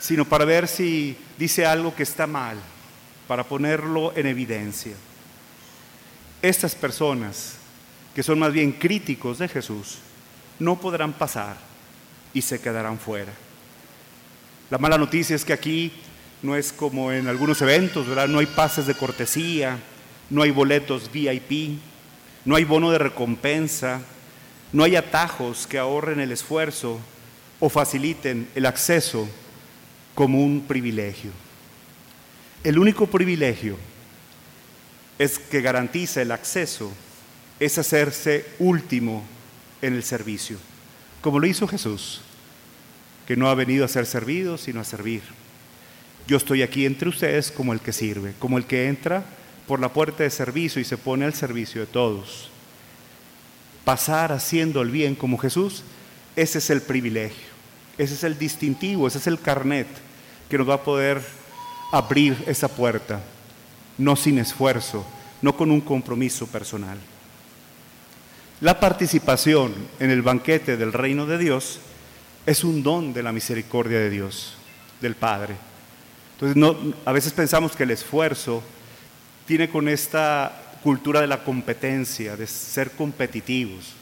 sino 0.00 0.24
para 0.24 0.44
ver 0.44 0.68
si 0.68 1.16
dice 1.38 1.66
algo 1.66 1.94
que 1.94 2.02
está 2.02 2.26
mal, 2.26 2.58
para 3.26 3.44
ponerlo 3.44 4.12
en 4.16 4.26
evidencia. 4.26 4.94
Estas 6.40 6.74
personas, 6.74 7.54
que 8.14 8.22
son 8.22 8.38
más 8.38 8.52
bien 8.52 8.72
críticos 8.72 9.38
de 9.38 9.48
Jesús, 9.48 9.98
no 10.58 10.80
podrán 10.80 11.12
pasar 11.12 11.56
y 12.32 12.42
se 12.42 12.60
quedarán 12.60 12.98
fuera. 12.98 13.32
La 14.70 14.78
mala 14.78 14.98
noticia 14.98 15.34
es 15.34 15.44
que 15.44 15.52
aquí 15.52 15.92
no 16.42 16.54
es 16.54 16.72
como 16.72 17.10
en 17.10 17.26
algunos 17.26 17.60
eventos, 17.62 18.06
¿verdad? 18.06 18.28
No 18.28 18.38
hay 18.38 18.46
pases 18.46 18.86
de 18.86 18.94
cortesía, 18.94 19.78
no 20.30 20.42
hay 20.42 20.50
boletos 20.50 21.10
VIP, 21.10 21.78
no 22.44 22.56
hay 22.56 22.64
bono 22.64 22.90
de 22.90 22.98
recompensa, 22.98 24.02
no 24.72 24.84
hay 24.84 24.96
atajos 24.96 25.66
que 25.66 25.78
ahorren 25.78 26.20
el 26.20 26.32
esfuerzo 26.32 27.00
o 27.60 27.68
faciliten 27.68 28.48
el 28.54 28.66
acceso 28.66 29.28
como 30.14 30.42
un 30.42 30.62
privilegio. 30.66 31.30
El 32.62 32.78
único 32.78 33.06
privilegio 33.06 33.76
es 35.18 35.38
que 35.38 35.62
garantiza 35.62 36.22
el 36.22 36.30
acceso 36.30 36.92
es 37.58 37.78
hacerse 37.78 38.46
último 38.58 39.24
en 39.82 39.94
el 39.94 40.02
servicio, 40.02 40.58
como 41.20 41.38
lo 41.40 41.46
hizo 41.46 41.66
Jesús, 41.66 42.20
que 43.28 43.36
no 43.36 43.50
ha 43.50 43.54
venido 43.54 43.84
a 43.84 43.88
ser 43.88 44.06
servido, 44.06 44.56
sino 44.56 44.80
a 44.80 44.84
servir. 44.84 45.20
Yo 46.26 46.38
estoy 46.38 46.62
aquí 46.62 46.86
entre 46.86 47.10
ustedes 47.10 47.50
como 47.50 47.74
el 47.74 47.80
que 47.80 47.92
sirve, 47.92 48.32
como 48.38 48.56
el 48.56 48.64
que 48.64 48.88
entra 48.88 49.22
por 49.66 49.80
la 49.80 49.92
puerta 49.92 50.22
de 50.22 50.30
servicio 50.30 50.80
y 50.80 50.86
se 50.86 50.96
pone 50.96 51.26
al 51.26 51.34
servicio 51.34 51.82
de 51.82 51.86
todos. 51.86 52.48
Pasar 53.84 54.32
haciendo 54.32 54.80
el 54.80 54.90
bien 54.90 55.14
como 55.14 55.36
Jesús, 55.36 55.82
ese 56.36 56.56
es 56.56 56.70
el 56.70 56.80
privilegio, 56.80 57.48
ese 57.98 58.14
es 58.14 58.24
el 58.24 58.38
distintivo, 58.38 59.06
ese 59.06 59.18
es 59.18 59.26
el 59.26 59.38
carnet 59.38 59.88
que 60.48 60.56
nos 60.56 60.66
va 60.66 60.76
a 60.76 60.82
poder 60.82 61.20
abrir 61.92 62.34
esa 62.46 62.68
puerta, 62.68 63.20
no 63.98 64.16
sin 64.16 64.38
esfuerzo, 64.38 65.04
no 65.42 65.54
con 65.54 65.70
un 65.70 65.82
compromiso 65.82 66.46
personal. 66.46 66.96
La 68.62 68.80
participación 68.80 69.74
en 70.00 70.08
el 70.10 70.22
banquete 70.22 70.78
del 70.78 70.94
reino 70.94 71.26
de 71.26 71.36
Dios 71.36 71.80
es 72.48 72.64
un 72.64 72.82
don 72.82 73.12
de 73.12 73.22
la 73.22 73.30
misericordia 73.30 73.98
de 73.98 74.08
Dios, 74.08 74.54
del 75.02 75.14
Padre. 75.14 75.54
Entonces, 76.32 76.56
no, 76.56 76.94
a 77.04 77.12
veces 77.12 77.30
pensamos 77.34 77.76
que 77.76 77.82
el 77.82 77.90
esfuerzo 77.90 78.62
tiene 79.46 79.68
con 79.68 79.86
esta 79.86 80.78
cultura 80.82 81.20
de 81.20 81.26
la 81.26 81.44
competencia, 81.44 82.38
de 82.38 82.46
ser 82.46 82.92
competitivos, 82.92 83.92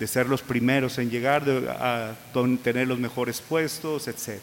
de 0.00 0.06
ser 0.06 0.26
los 0.26 0.40
primeros 0.40 0.96
en 0.96 1.10
llegar, 1.10 1.42
a 1.78 2.14
tener 2.62 2.88
los 2.88 2.98
mejores 2.98 3.42
puestos, 3.42 4.08
etc. 4.08 4.40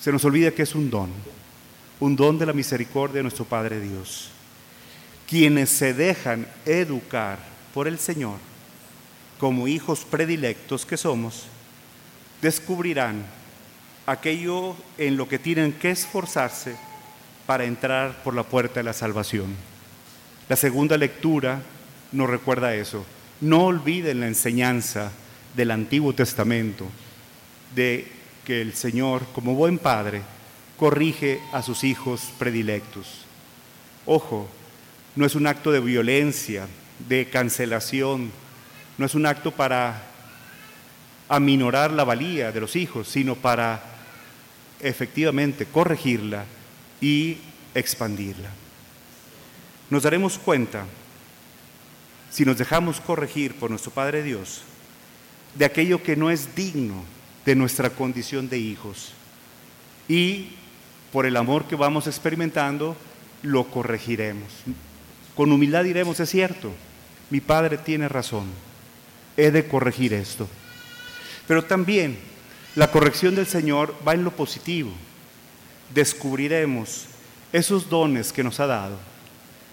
Se 0.00 0.12
nos 0.12 0.24
olvida 0.24 0.52
que 0.52 0.62
es 0.62 0.76
un 0.76 0.88
don, 0.88 1.10
un 1.98 2.14
don 2.14 2.38
de 2.38 2.46
la 2.46 2.52
misericordia 2.52 3.16
de 3.16 3.22
nuestro 3.24 3.44
Padre 3.44 3.80
Dios. 3.80 4.30
Quienes 5.28 5.68
se 5.70 5.94
dejan 5.94 6.46
educar 6.64 7.40
por 7.74 7.88
el 7.88 7.98
Señor, 7.98 8.38
como 9.40 9.66
hijos 9.66 10.04
predilectos 10.04 10.84
que 10.84 10.98
somos, 10.98 11.46
descubrirán 12.42 13.24
aquello 14.04 14.76
en 14.98 15.16
lo 15.16 15.28
que 15.28 15.38
tienen 15.38 15.72
que 15.72 15.90
esforzarse 15.90 16.76
para 17.46 17.64
entrar 17.64 18.22
por 18.22 18.34
la 18.34 18.42
puerta 18.42 18.80
de 18.80 18.84
la 18.84 18.92
salvación. 18.92 19.56
La 20.46 20.56
segunda 20.56 20.98
lectura 20.98 21.62
nos 22.12 22.28
recuerda 22.28 22.74
eso. 22.74 23.06
No 23.40 23.64
olviden 23.64 24.20
la 24.20 24.26
enseñanza 24.26 25.10
del 25.56 25.70
Antiguo 25.70 26.12
Testamento 26.12 26.84
de 27.74 28.06
que 28.44 28.60
el 28.60 28.74
Señor, 28.74 29.24
como 29.32 29.54
buen 29.54 29.78
padre, 29.78 30.20
corrige 30.76 31.40
a 31.52 31.62
sus 31.62 31.82
hijos 31.82 32.30
predilectos. 32.38 33.24
Ojo, 34.04 34.48
no 35.16 35.24
es 35.24 35.34
un 35.34 35.46
acto 35.46 35.72
de 35.72 35.80
violencia, 35.80 36.66
de 37.08 37.30
cancelación, 37.30 38.32
no 39.00 39.06
es 39.06 39.14
un 39.14 39.24
acto 39.24 39.50
para 39.50 40.02
aminorar 41.26 41.90
la 41.90 42.04
valía 42.04 42.52
de 42.52 42.60
los 42.60 42.76
hijos, 42.76 43.08
sino 43.08 43.34
para 43.34 43.82
efectivamente 44.78 45.64
corregirla 45.64 46.44
y 47.00 47.38
expandirla. 47.74 48.50
Nos 49.88 50.02
daremos 50.02 50.38
cuenta, 50.38 50.84
si 52.30 52.44
nos 52.44 52.58
dejamos 52.58 53.00
corregir 53.00 53.54
por 53.54 53.70
nuestro 53.70 53.90
Padre 53.90 54.22
Dios, 54.22 54.64
de 55.54 55.64
aquello 55.64 56.02
que 56.02 56.14
no 56.14 56.30
es 56.30 56.54
digno 56.54 57.02
de 57.46 57.54
nuestra 57.54 57.88
condición 57.88 58.50
de 58.50 58.58
hijos. 58.58 59.12
Y 60.08 60.50
por 61.10 61.24
el 61.24 61.38
amor 61.38 61.64
que 61.64 61.74
vamos 61.74 62.06
experimentando, 62.06 62.94
lo 63.40 63.64
corregiremos. 63.64 64.52
Con 65.34 65.52
humildad 65.52 65.84
diremos, 65.84 66.20
es 66.20 66.28
cierto, 66.28 66.70
mi 67.30 67.40
Padre 67.40 67.78
tiene 67.78 68.06
razón, 68.10 68.44
he 69.46 69.50
de 69.50 69.66
corregir 69.66 70.12
esto. 70.12 70.48
Pero 71.46 71.64
también 71.64 72.18
la 72.76 72.90
corrección 72.90 73.34
del 73.34 73.46
Señor 73.46 73.94
va 74.06 74.14
en 74.14 74.24
lo 74.24 74.30
positivo 74.30 74.92
descubriremos 75.94 77.06
esos 77.52 77.88
dones 77.88 78.32
que 78.32 78.44
nos 78.44 78.60
ha 78.60 78.66
dado, 78.66 78.96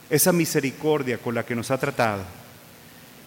esa 0.09 0.31
misericordia 0.31 1.17
con 1.17 1.35
la 1.35 1.45
que 1.45 1.55
nos 1.55 1.71
ha 1.71 1.77
tratado 1.77 2.23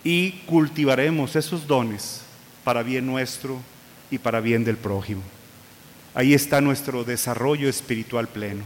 y 0.03 0.33
cultivaremos 0.47 1.37
esos 1.37 1.67
dones 1.67 2.23
para 2.65 2.83
bien 2.83 3.07
nuestro 3.07 3.61
y 4.11 4.19
para 4.19 4.41
bien 4.41 4.65
del 4.65 4.77
prójimo. 4.77 5.23
Ahí 6.15 6.35
está 6.35 6.61
nuestro 6.61 7.05
desarrollo 7.05 7.69
espiritual 7.69 8.27
pleno. 8.27 8.65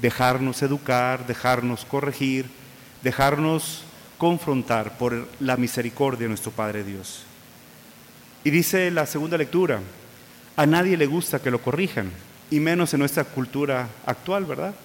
Dejarnos 0.00 0.62
educar, 0.62 1.26
dejarnos 1.26 1.84
corregir, 1.84 2.46
dejarnos 3.02 3.82
confrontar 4.22 4.96
por 4.98 5.26
la 5.40 5.56
misericordia 5.56 6.20
de 6.20 6.28
nuestro 6.28 6.52
Padre 6.52 6.84
Dios. 6.84 7.24
Y 8.44 8.50
dice 8.50 8.88
la 8.92 9.04
segunda 9.04 9.36
lectura, 9.36 9.80
a 10.54 10.64
nadie 10.64 10.96
le 10.96 11.06
gusta 11.06 11.42
que 11.42 11.50
lo 11.50 11.60
corrijan 11.60 12.08
y 12.48 12.60
menos 12.60 12.94
en 12.94 13.00
nuestra 13.00 13.24
cultura 13.24 13.88
actual, 14.06 14.44
¿verdad? 14.44 14.76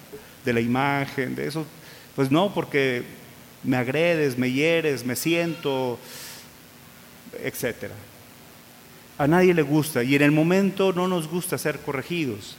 De 0.43 0.53
la 0.53 0.59
imagen, 0.59 1.35
de 1.35 1.45
eso. 1.45 1.67
Pues 2.15 2.31
no, 2.31 2.51
porque 2.51 3.03
me 3.63 3.77
agredes, 3.77 4.39
me 4.39 4.51
hieres, 4.51 5.05
me 5.05 5.15
siento, 5.15 5.99
etcétera. 7.43 7.93
A 9.19 9.27
nadie 9.27 9.53
le 9.53 9.61
gusta 9.61 10.01
y 10.03 10.15
en 10.15 10.23
el 10.23 10.31
momento 10.31 10.93
no 10.93 11.07
nos 11.07 11.27
gusta 11.27 11.59
ser 11.59 11.77
corregidos. 11.81 12.55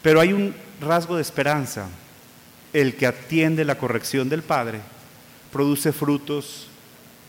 Pero 0.00 0.20
hay 0.20 0.32
un 0.32 0.54
rasgo 0.80 1.16
de 1.16 1.22
esperanza. 1.22 1.86
El 2.72 2.96
que 2.96 3.06
atiende 3.06 3.66
la 3.66 3.76
corrección 3.76 4.30
del 4.30 4.42
Padre 4.42 4.80
produce 5.52 5.92
frutos 5.92 6.66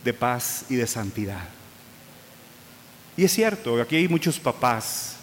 de 0.03 0.13
paz 0.13 0.65
y 0.69 0.75
de 0.75 0.87
santidad. 0.87 1.47
Y 3.15 3.25
es 3.25 3.31
cierto, 3.31 3.79
aquí 3.81 3.95
hay 3.97 4.07
muchos 4.07 4.39
papás 4.39 5.17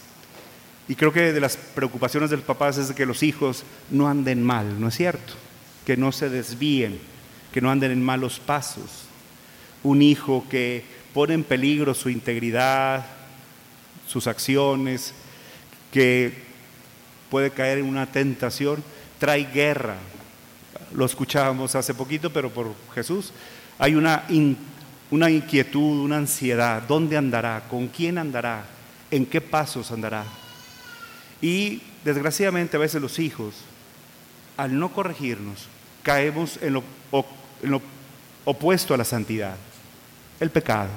y 0.87 0.95
creo 0.95 1.13
que 1.13 1.33
de 1.33 1.39
las 1.39 1.55
preocupaciones 1.55 2.29
de 2.29 2.37
los 2.37 2.45
papás 2.45 2.77
es 2.77 2.91
que 2.91 3.05
los 3.05 3.23
hijos 3.23 3.63
no 3.89 4.09
anden 4.09 4.43
mal, 4.43 4.79
¿no 4.79 4.89
es 4.89 4.95
cierto? 4.95 5.33
Que 5.85 5.95
no 5.95 6.11
se 6.11 6.29
desvíen, 6.29 6.99
que 7.53 7.61
no 7.61 7.71
anden 7.71 7.91
en 7.91 8.03
malos 8.03 8.39
pasos. 8.39 9.05
Un 9.83 10.01
hijo 10.01 10.45
que 10.49 10.83
pone 11.13 11.33
en 11.33 11.43
peligro 11.43 11.93
su 11.93 12.09
integridad, 12.09 13.05
sus 14.07 14.27
acciones, 14.27 15.13
que 15.91 16.33
puede 17.29 17.51
caer 17.51 17.77
en 17.77 17.85
una 17.85 18.07
tentación, 18.07 18.83
trae 19.17 19.45
guerra. 19.45 19.95
Lo 20.93 21.05
escuchábamos 21.05 21.75
hace 21.75 21.93
poquito, 21.93 22.31
pero 22.31 22.49
por 22.49 22.73
Jesús. 22.93 23.31
Hay 23.79 23.95
una, 23.95 24.23
una 25.09 25.29
inquietud, 25.29 26.03
una 26.03 26.17
ansiedad. 26.17 26.81
¿Dónde 26.87 27.17
andará? 27.17 27.63
¿Con 27.69 27.87
quién 27.87 28.17
andará? 28.17 28.65
¿En 29.09 29.25
qué 29.25 29.41
pasos 29.41 29.91
andará? 29.91 30.23
Y 31.41 31.81
desgraciadamente 32.05 32.77
a 32.77 32.79
veces 32.79 33.01
los 33.01 33.19
hijos, 33.19 33.55
al 34.57 34.77
no 34.77 34.93
corregirnos, 34.93 35.67
caemos 36.03 36.59
en 36.61 36.73
lo, 36.73 36.83
opuesto 38.45 38.93
a 38.93 38.97
la 38.97 39.03
santidad, 39.03 39.55
el 40.39 40.49
pecado. 40.51 40.89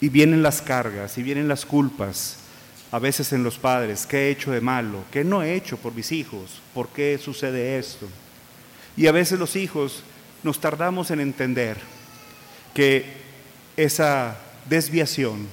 Y 0.00 0.08
vienen 0.08 0.42
las 0.42 0.62
cargas, 0.62 1.18
y 1.18 1.22
vienen 1.22 1.48
las 1.48 1.64
culpas, 1.64 2.38
a 2.90 2.98
veces 2.98 3.32
en 3.32 3.42
los 3.42 3.58
padres, 3.58 4.06
¿qué 4.06 4.28
he 4.28 4.30
hecho 4.30 4.50
de 4.50 4.60
malo? 4.60 5.04
¿Qué 5.10 5.24
no 5.24 5.42
he 5.42 5.54
hecho 5.54 5.76
por 5.76 5.94
mis 5.94 6.12
hijos? 6.12 6.62
¿Por 6.72 6.88
qué 6.88 7.18
sucede 7.18 7.78
esto? 7.78 8.08
Y 8.98 9.06
a 9.06 9.12
veces 9.12 9.38
los 9.38 9.54
hijos 9.54 10.02
nos 10.42 10.60
tardamos 10.60 11.12
en 11.12 11.20
entender 11.20 11.76
que 12.74 13.06
esa 13.76 14.36
desviación 14.68 15.46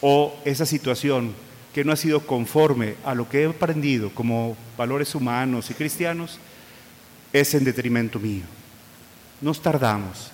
o 0.00 0.32
esa 0.44 0.64
situación 0.64 1.34
que 1.74 1.82
no 1.82 1.90
ha 1.90 1.96
sido 1.96 2.24
conforme 2.24 2.94
a 3.04 3.16
lo 3.16 3.28
que 3.28 3.42
he 3.42 3.46
aprendido 3.46 4.10
como 4.10 4.56
valores 4.78 5.12
humanos 5.16 5.70
y 5.70 5.74
cristianos 5.74 6.38
es 7.32 7.52
en 7.54 7.64
detrimento 7.64 8.20
mío. 8.20 8.44
Nos 9.40 9.60
tardamos, 9.60 10.30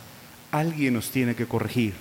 alguien 0.51 0.93
nos 0.93 1.11
tiene 1.11 1.35
que 1.35 1.47
corregir, 1.47 1.95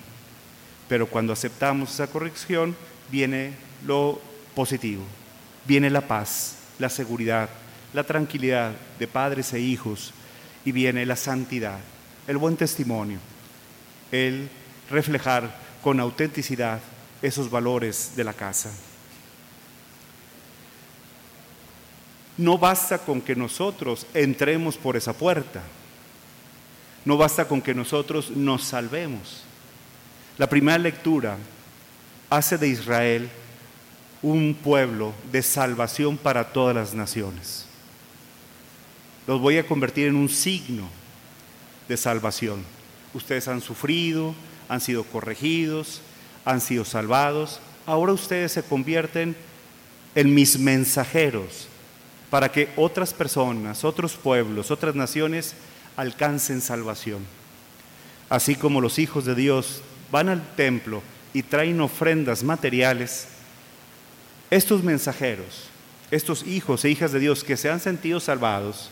pero 0.90 1.06
cuando 1.06 1.32
aceptamos 1.32 1.94
esa 1.94 2.08
corrección 2.08 2.76
viene 3.10 3.54
lo 3.86 4.20
positivo, 4.54 5.04
viene 5.66 5.88
la 5.88 6.02
paz, 6.02 6.58
la 6.78 6.90
seguridad, 6.90 7.48
la 7.94 8.04
tranquilidad 8.04 8.72
de 8.98 9.08
padres 9.08 9.54
e 9.54 9.60
hijos 9.60 10.12
y 10.64 10.72
viene 10.72 11.06
la 11.06 11.16
santidad, 11.16 11.78
el 12.26 12.36
buen 12.36 12.56
testimonio, 12.56 13.18
el 14.12 14.48
reflejar 14.90 15.54
con 15.82 16.00
autenticidad 16.00 16.80
esos 17.22 17.50
valores 17.50 18.12
de 18.16 18.24
la 18.24 18.32
casa. 18.32 18.70
No 22.36 22.56
basta 22.56 22.98
con 22.98 23.20
que 23.20 23.36
nosotros 23.36 24.06
entremos 24.14 24.76
por 24.76 24.96
esa 24.96 25.12
puerta. 25.12 25.62
No 27.04 27.16
basta 27.16 27.46
con 27.46 27.60
que 27.60 27.74
nosotros 27.74 28.30
nos 28.30 28.64
salvemos. 28.64 29.44
La 30.38 30.48
primera 30.48 30.78
lectura 30.78 31.36
hace 32.30 32.56
de 32.56 32.68
Israel 32.68 33.28
un 34.22 34.54
pueblo 34.54 35.12
de 35.30 35.42
salvación 35.42 36.16
para 36.16 36.52
todas 36.52 36.74
las 36.74 36.94
naciones. 36.94 37.66
Los 39.30 39.40
voy 39.40 39.58
a 39.58 39.64
convertir 39.64 40.08
en 40.08 40.16
un 40.16 40.28
signo 40.28 40.88
de 41.86 41.96
salvación. 41.96 42.64
Ustedes 43.14 43.46
han 43.46 43.60
sufrido, 43.60 44.34
han 44.68 44.80
sido 44.80 45.04
corregidos, 45.04 46.00
han 46.44 46.60
sido 46.60 46.84
salvados. 46.84 47.60
Ahora 47.86 48.12
ustedes 48.12 48.50
se 48.50 48.64
convierten 48.64 49.36
en 50.16 50.34
mis 50.34 50.58
mensajeros 50.58 51.68
para 52.28 52.50
que 52.50 52.70
otras 52.74 53.14
personas, 53.14 53.84
otros 53.84 54.14
pueblos, 54.14 54.72
otras 54.72 54.96
naciones 54.96 55.54
alcancen 55.96 56.60
salvación. 56.60 57.24
Así 58.30 58.56
como 58.56 58.80
los 58.80 58.98
hijos 58.98 59.26
de 59.26 59.36
Dios 59.36 59.82
van 60.10 60.28
al 60.28 60.44
templo 60.56 61.04
y 61.32 61.44
traen 61.44 61.80
ofrendas 61.80 62.42
materiales, 62.42 63.28
estos 64.50 64.82
mensajeros, 64.82 65.68
estos 66.10 66.44
hijos 66.48 66.84
e 66.84 66.90
hijas 66.90 67.12
de 67.12 67.20
Dios 67.20 67.44
que 67.44 67.56
se 67.56 67.70
han 67.70 67.78
sentido 67.78 68.18
salvados, 68.18 68.90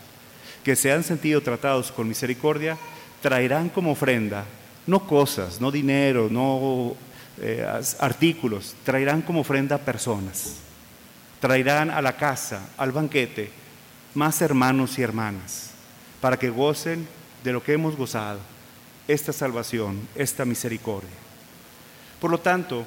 que 0.68 0.76
se 0.76 0.92
han 0.92 1.02
sentido 1.02 1.40
tratados 1.40 1.90
con 1.90 2.06
misericordia, 2.06 2.76
traerán 3.22 3.70
como 3.70 3.92
ofrenda 3.92 4.44
no 4.86 5.06
cosas, 5.06 5.62
no 5.62 5.70
dinero, 5.70 6.28
no 6.30 6.94
eh, 7.40 7.66
artículos, 8.00 8.76
traerán 8.84 9.22
como 9.22 9.40
ofrenda 9.40 9.78
personas, 9.78 10.56
traerán 11.40 11.90
a 11.90 12.02
la 12.02 12.18
casa, 12.18 12.68
al 12.76 12.92
banquete, 12.92 13.50
más 14.12 14.42
hermanos 14.42 14.98
y 14.98 15.02
hermanas, 15.02 15.70
para 16.20 16.36
que 16.36 16.50
gocen 16.50 17.08
de 17.42 17.52
lo 17.54 17.62
que 17.62 17.72
hemos 17.72 17.96
gozado, 17.96 18.40
esta 19.06 19.32
salvación, 19.32 20.06
esta 20.14 20.44
misericordia. 20.44 21.16
Por 22.20 22.30
lo 22.30 22.40
tanto, 22.40 22.84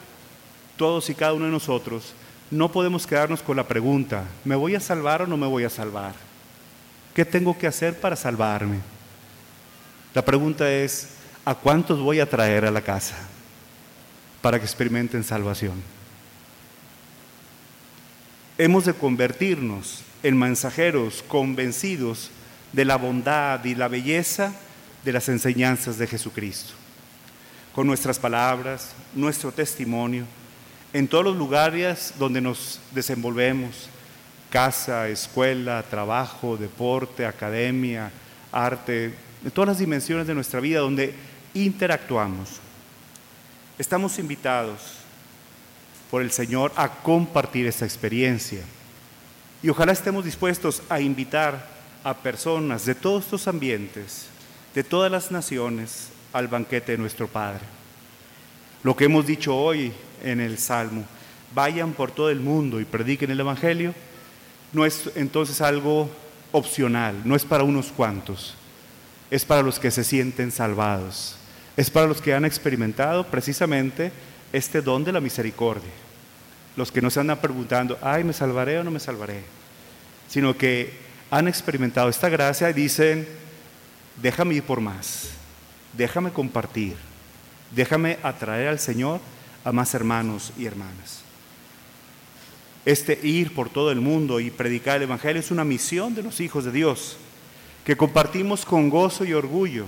todos 0.78 1.10
y 1.10 1.16
cada 1.16 1.34
uno 1.34 1.46
de 1.46 1.52
nosotros 1.52 2.14
no 2.51 2.72
podemos 2.72 3.08
quedarnos 3.08 3.42
con 3.42 3.58
la 3.58 3.68
pregunta, 3.68 4.25
¿me 4.46 4.53
voy 4.53 4.75
a 4.75 4.79
salvar 4.79 5.24
o 5.24 5.25
no 5.25 5.36
me 5.36 5.48
voy 5.48 5.64
a 5.64 5.70
salvar? 5.72 6.14
¿Qué 7.14 7.26
tengo 7.26 7.58
que 7.58 7.68
hacer 7.68 8.00
para 8.00 8.16
salvarme? 8.16 8.80
La 10.14 10.24
pregunta 10.24 10.72
es, 10.72 11.10
¿a 11.46 11.56
cuántos 11.56 12.00
voy 12.00 12.20
a 12.20 12.30
traer 12.30 12.66
a 12.66 12.72
la 12.72 12.82
casa? 12.82 13.16
para 14.42 14.58
que 14.60 14.66
experimenten 14.66 15.24
salvación. 15.24 15.82
Hemos 18.58 18.86
de 18.86 18.94
convertirnos 18.94 20.02
en 20.24 20.38
mensajeros 20.38 21.24
convencidos 21.28 22.32
de 22.74 22.86
la 22.86 22.98
bondad 22.98 23.64
y 23.66 23.76
la 23.76 23.88
belleza 23.88 24.54
de 25.04 25.14
las 25.14 25.30
enseñanzas 25.30 25.98
de 25.98 26.08
Jesucristo. 26.08 26.74
Con 27.74 27.88
nuestras 27.88 28.20
palabras, 28.20 28.94
nuestro 29.16 29.52
testimonio, 29.52 30.26
en 30.94 31.08
todos 31.08 31.24
los 31.24 31.38
lugares 31.38 32.14
donde 32.20 32.42
nos 32.42 32.80
desenvolvemos, 32.94 33.90
casa, 34.51 35.07
escuela, 35.07 35.81
trabajo, 35.90 36.57
deporte, 36.57 37.25
academia, 37.25 38.11
arte, 38.51 39.14
en 39.44 39.51
todas 39.51 39.70
las 39.70 39.79
dimensiones 39.79 40.27
de 40.27 40.35
nuestra 40.35 40.59
vida 40.59 40.81
donde 40.81 41.16
interactuamos. 41.53 42.59
Estamos 43.79 44.20
invitados 44.20 44.98
por 46.11 46.22
el 46.22 46.31
Señor 46.31 46.74
a 46.75 46.90
compartir 46.90 47.66
esta 47.66 47.85
experiencia. 47.85 48.61
Y 49.64 49.70
ojalá 49.70 49.94
estemos 49.94 50.25
dispuestos 50.25 50.83
a 50.90 51.00
invitar 51.00 51.66
a 52.03 52.14
personas 52.14 52.85
de 52.85 52.94
todos 52.94 53.24
estos 53.24 53.48
ambientes, 53.48 54.27
de 54.75 54.83
todas 54.83 55.09
las 55.09 55.31
naciones, 55.31 56.09
al 56.33 56.50
banquete 56.50 56.94
de 56.94 56.98
nuestro 56.98 57.27
Padre. 57.27 57.61
Lo 58.83 58.96
que 58.96 59.05
hemos 59.05 59.25
dicho 59.25 59.55
hoy 59.55 59.94
en 60.24 60.42
el 60.42 60.57
Salmo, 60.57 61.05
vayan 61.55 61.94
por 61.94 62.11
todo 62.11 62.29
el 62.29 62.40
mundo 62.40 62.79
y 62.79 62.85
prediquen 62.85 63.31
el 63.31 63.40
Evangelio, 63.40 63.94
no 64.74 64.86
es 64.86 65.10
entonces 65.16 65.62
algo 65.62 66.10
opcional, 66.51 67.22
no 67.25 67.36
es 67.36 67.46
para 67.46 67.64
unos 67.64 67.92
cuantos, 67.92 68.55
es 69.29 69.46
para 69.46 69.62
los 69.62 69.79
que 69.79 69.92
se 69.92 70.03
sienten 70.03 70.51
salvados 70.51 71.38
es 71.77 71.90
para 71.90 72.07
los 72.07 72.22
que 72.22 72.34
han 72.34 72.46
experimentado 72.46 73.25
precisamente 73.25 74.12
este 74.51 74.81
don 74.81 75.03
de 75.03 75.12
la 75.12 75.22
misericordia. 75.22 75.92
Los 76.75 76.92
que 76.92 77.01
no 77.01 77.10
se 77.10 77.20
andan 77.20 77.40
preguntando, 77.40 77.98
ay, 78.01 78.24
¿me 78.24 78.34
salvaré 78.34 78.79
o 78.79 78.84
no 78.84 78.92
me 78.92 79.00
salvaré? 79.00 79.44
Sino 80.29 80.57
que 80.57 80.94
han 81.29 81.48
experimentado 81.48 82.10
esta 82.10 82.29
gracia 82.29 82.70
y 82.70 82.74
dicen, 82.74 83.27
déjame 84.22 84.55
ir 84.55 84.64
por 84.64 84.81
más, 84.81 85.29
déjame 85.94 86.31
compartir, 86.31 86.96
déjame 87.74 88.18
atraer 88.24 88.68
al 88.68 88.79
Señor 88.79 89.20
a 89.64 89.72
más 89.72 89.94
hermanos 89.94 90.53
y 90.57 90.66
hermanas. 90.66 91.24
Este 92.85 93.20
ir 93.22 93.53
por 93.53 93.70
todo 93.70 93.91
el 93.91 94.01
mundo 94.01 94.39
y 94.39 94.50
predicar 94.50 94.98
el 94.98 95.03
Evangelio 95.03 95.39
es 95.39 95.51
una 95.51 95.63
misión 95.63 96.15
de 96.15 96.24
los 96.24 96.39
hijos 96.39 96.65
de 96.65 96.72
Dios, 96.72 97.17
que 97.85 97.98
compartimos 97.98 98.65
con 98.65 98.89
gozo 98.89 99.25
y 99.25 99.33
orgullo 99.33 99.85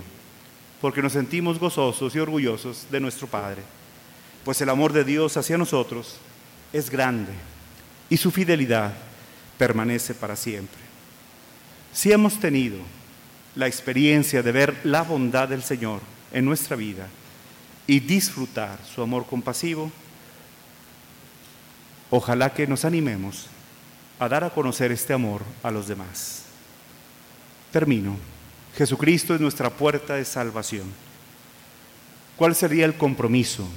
porque 0.84 1.02
nos 1.02 1.14
sentimos 1.14 1.60
gozosos 1.60 2.14
y 2.14 2.20
orgullosos 2.20 2.88
de 2.92 3.00
nuestro 3.00 3.26
Padre, 3.26 3.62
pues 4.44 4.60
el 4.60 4.68
amor 4.68 4.92
de 4.92 5.06
Dios 5.06 5.38
hacia 5.38 5.58
nosotros 5.58 6.18
es 6.74 6.90
grande 6.90 7.32
y 8.10 8.18
su 8.18 8.32
fidelidad 8.32 8.94
permanece 9.58 10.14
para 10.14 10.36
siempre. 10.36 10.82
Si 11.94 12.12
hemos 12.12 12.38
tenido 12.38 12.80
la 13.56 13.68
experiencia 13.68 14.44
de 14.44 14.52
ver 14.52 14.76
la 14.84 15.04
bondad 15.04 15.48
del 15.48 15.64
Señor 15.64 16.02
en 16.34 16.44
nuestra 16.44 16.76
vida 16.76 17.08
y 17.88 18.02
disfrutar 18.02 18.78
su 18.84 19.02
amor 19.02 19.26
compasivo, 19.26 19.90
ojalá 22.16 22.54
que 22.54 22.68
nos 22.68 22.86
animemos 22.86 23.48
a 24.20 24.30
dar 24.30 24.44
a 24.44 24.52
conocer 24.52 24.92
este 24.92 25.14
amor 25.14 25.42
a 25.64 25.72
los 25.72 25.88
demás. 25.88 26.44
Termino. 27.72 28.16
Jesucristo 28.78 29.34
es 29.34 29.42
nuestra 29.42 29.72
puerta 29.72 30.14
de 30.14 30.24
salvación. 30.24 30.84
¿Cuál 32.38 32.54
sería 32.54 32.86
el 32.86 32.94
compromiso 32.94 33.68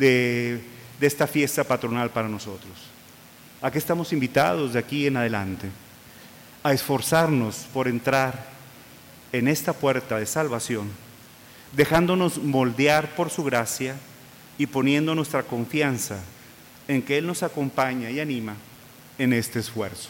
de, 0.00 0.60
esta 1.00 1.28
fiesta 1.28 1.62
patronal 1.62 2.10
para 2.10 2.28
nosotros? 2.28 2.72
¿A 3.62 3.70
qué 3.70 3.78
estamos 3.78 4.12
invitados 4.12 4.72
de 4.72 4.80
aquí 4.80 5.06
en 5.06 5.16
adelante? 5.16 5.68
A 6.64 6.72
esforzarnos 6.72 7.68
por 7.72 7.86
entrar 7.86 8.48
en 9.30 9.46
esta 9.46 9.72
puerta 9.74 10.18
de 10.18 10.26
salvación, 10.26 10.90
dejándonos 11.72 12.38
moldear 12.38 13.14
por 13.14 13.30
su 13.30 13.44
gracia 13.44 13.94
y 14.58 14.66
poniendo 14.66 15.14
nuestra 15.14 15.44
confianza 15.44 16.18
en 16.88 17.02
que 17.02 17.18
Él 17.18 17.26
nos 17.26 17.42
acompaña 17.42 18.10
y 18.10 18.18
anima 18.18 18.56
en 19.18 19.32
este 19.32 19.58
esfuerzo. 19.58 20.08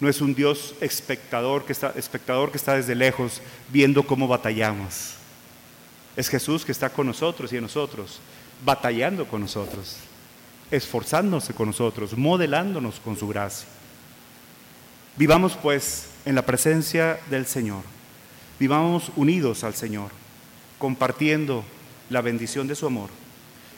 No 0.00 0.08
es 0.08 0.20
un 0.20 0.34
Dios 0.34 0.74
espectador 0.80 1.64
que 1.64 1.72
está, 1.72 1.92
espectador 1.96 2.50
que 2.50 2.56
está 2.56 2.74
desde 2.74 2.94
lejos 2.94 3.42
viendo 3.68 4.04
cómo 4.04 4.26
batallamos. 4.26 5.14
Es 6.16 6.28
Jesús 6.28 6.64
que 6.64 6.72
está 6.72 6.88
con 6.88 7.06
nosotros 7.06 7.52
y 7.52 7.56
en 7.56 7.62
nosotros, 7.62 8.20
batallando 8.64 9.26
con 9.26 9.40
nosotros, 9.40 9.96
esforzándose 10.70 11.52
con 11.52 11.66
nosotros, 11.66 12.16
modelándonos 12.16 13.00
con 13.00 13.16
su 13.16 13.28
gracia. 13.28 13.68
Vivamos 15.16 15.56
pues 15.60 16.06
en 16.24 16.34
la 16.36 16.42
presencia 16.42 17.18
del 17.28 17.46
Señor. 17.46 17.82
Vivamos 18.58 19.10
unidos 19.16 19.64
al 19.64 19.74
Señor. 19.74 20.10
compartiendo 20.78 21.64
la 22.08 22.20
bendición 22.20 22.68
de 22.68 22.76
su 22.76 22.86
amor. 22.86 23.10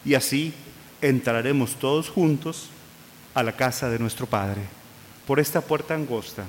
Y 0.05 0.13
así 0.13 0.53
entraremos 1.01 1.77
todos 1.77 2.09
juntos 2.09 2.69
a 3.35 3.43
la 3.43 3.53
casa 3.53 3.89
de 3.89 3.99
nuestro 3.99 4.27
Padre, 4.27 4.63
por 5.27 5.41
esta 5.41 5.61
puerta 5.61 5.95
angosta 5.95 6.45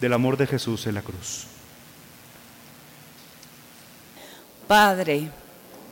del 0.00 0.12
amor 0.12 0.36
de 0.36 0.46
Jesús 0.46 0.86
en 0.86 0.94
la 0.94 1.02
cruz. 1.02 1.46
Padre, 4.66 5.30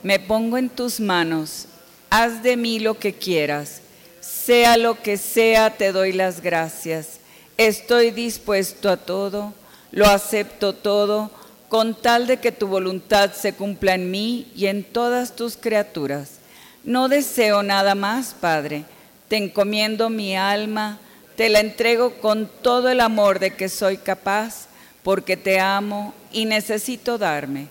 me 0.03 0.19
pongo 0.19 0.57
en 0.57 0.69
tus 0.69 0.99
manos, 0.99 1.67
haz 2.09 2.43
de 2.43 2.55
mí 2.55 2.79
lo 2.79 2.99
que 2.99 3.13
quieras, 3.13 3.81
sea 4.19 4.77
lo 4.77 5.01
que 5.01 5.17
sea, 5.17 5.75
te 5.75 5.91
doy 5.91 6.13
las 6.13 6.41
gracias. 6.41 7.19
Estoy 7.57 8.11
dispuesto 8.11 8.89
a 8.89 8.97
todo, 8.97 9.53
lo 9.91 10.05
acepto 10.05 10.73
todo, 10.73 11.31
con 11.69 11.95
tal 11.95 12.27
de 12.27 12.37
que 12.37 12.51
tu 12.51 12.67
voluntad 12.67 13.33
se 13.33 13.53
cumpla 13.53 13.95
en 13.95 14.11
mí 14.11 14.51
y 14.55 14.67
en 14.67 14.83
todas 14.83 15.35
tus 15.35 15.57
criaturas. 15.57 16.36
No 16.83 17.09
deseo 17.09 17.63
nada 17.63 17.95
más, 17.95 18.35
Padre. 18.39 18.85
Te 19.27 19.37
encomiendo 19.37 20.09
mi 20.09 20.35
alma, 20.35 20.99
te 21.35 21.49
la 21.49 21.59
entrego 21.59 22.13
con 22.15 22.49
todo 22.61 22.89
el 22.89 23.01
amor 23.01 23.39
de 23.39 23.55
que 23.55 23.69
soy 23.69 23.97
capaz, 23.97 24.67
porque 25.03 25.37
te 25.37 25.59
amo 25.59 26.13
y 26.31 26.45
necesito 26.45 27.17
darme, 27.17 27.67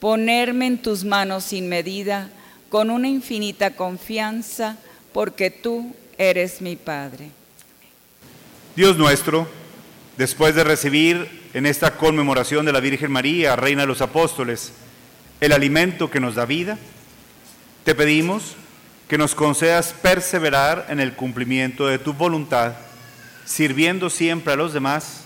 ponerme 0.00 0.66
en 0.66 0.78
tus 0.78 1.04
manos 1.04 1.44
sin 1.44 1.68
medida, 1.68 2.30
con 2.68 2.90
una 2.90 3.08
infinita 3.08 3.70
confianza, 3.70 4.76
porque 5.12 5.50
tú 5.50 5.94
eres 6.18 6.60
mi 6.60 6.76
Padre. 6.76 7.30
Dios 8.74 8.98
nuestro, 8.98 9.48
después 10.16 10.54
de 10.54 10.64
recibir 10.64 11.46
en 11.54 11.64
esta 11.64 11.96
conmemoración 11.96 12.66
de 12.66 12.72
la 12.72 12.80
Virgen 12.80 13.10
María, 13.10 13.56
Reina 13.56 13.82
de 13.82 13.86
los 13.86 14.02
Apóstoles, 14.02 14.72
el 15.40 15.52
alimento 15.52 16.10
que 16.10 16.20
nos 16.20 16.34
da 16.34 16.44
vida, 16.44 16.78
te 17.86 17.94
pedimos 17.94 18.56
que 19.06 19.16
nos 19.16 19.36
concedas 19.36 19.94
perseverar 20.02 20.86
en 20.88 20.98
el 20.98 21.14
cumplimiento 21.14 21.86
de 21.86 22.00
tu 22.00 22.12
voluntad, 22.12 22.72
sirviendo 23.44 24.10
siempre 24.10 24.54
a 24.54 24.56
los 24.56 24.72
demás, 24.72 25.20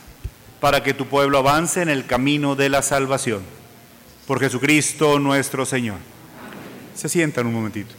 para 0.61 0.83
que 0.83 0.93
tu 0.93 1.07
pueblo 1.07 1.39
avance 1.39 1.81
en 1.81 1.89
el 1.89 2.05
camino 2.05 2.57
de 2.57 2.69
la 2.69 2.83
salvación. 2.83 3.41
Por 4.27 4.41
Jesucristo 4.41 5.19
nuestro 5.19 5.65
Señor. 5.65 5.97
Se 6.95 7.09
sientan 7.09 7.47
un 7.47 7.55
momentito. 7.55 7.95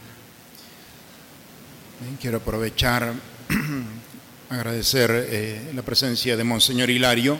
Quiero 2.20 2.36
aprovechar, 2.36 3.14
agradecer 4.48 5.10
eh, 5.28 5.72
la 5.74 5.82
presencia 5.82 6.36
de 6.36 6.44
Monseñor 6.44 6.88
Hilario. 6.88 7.36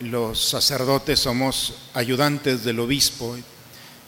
Los 0.00 0.46
sacerdotes 0.46 1.20
somos 1.20 1.88
ayudantes 1.94 2.64
del 2.64 2.80
obispo 2.80 3.34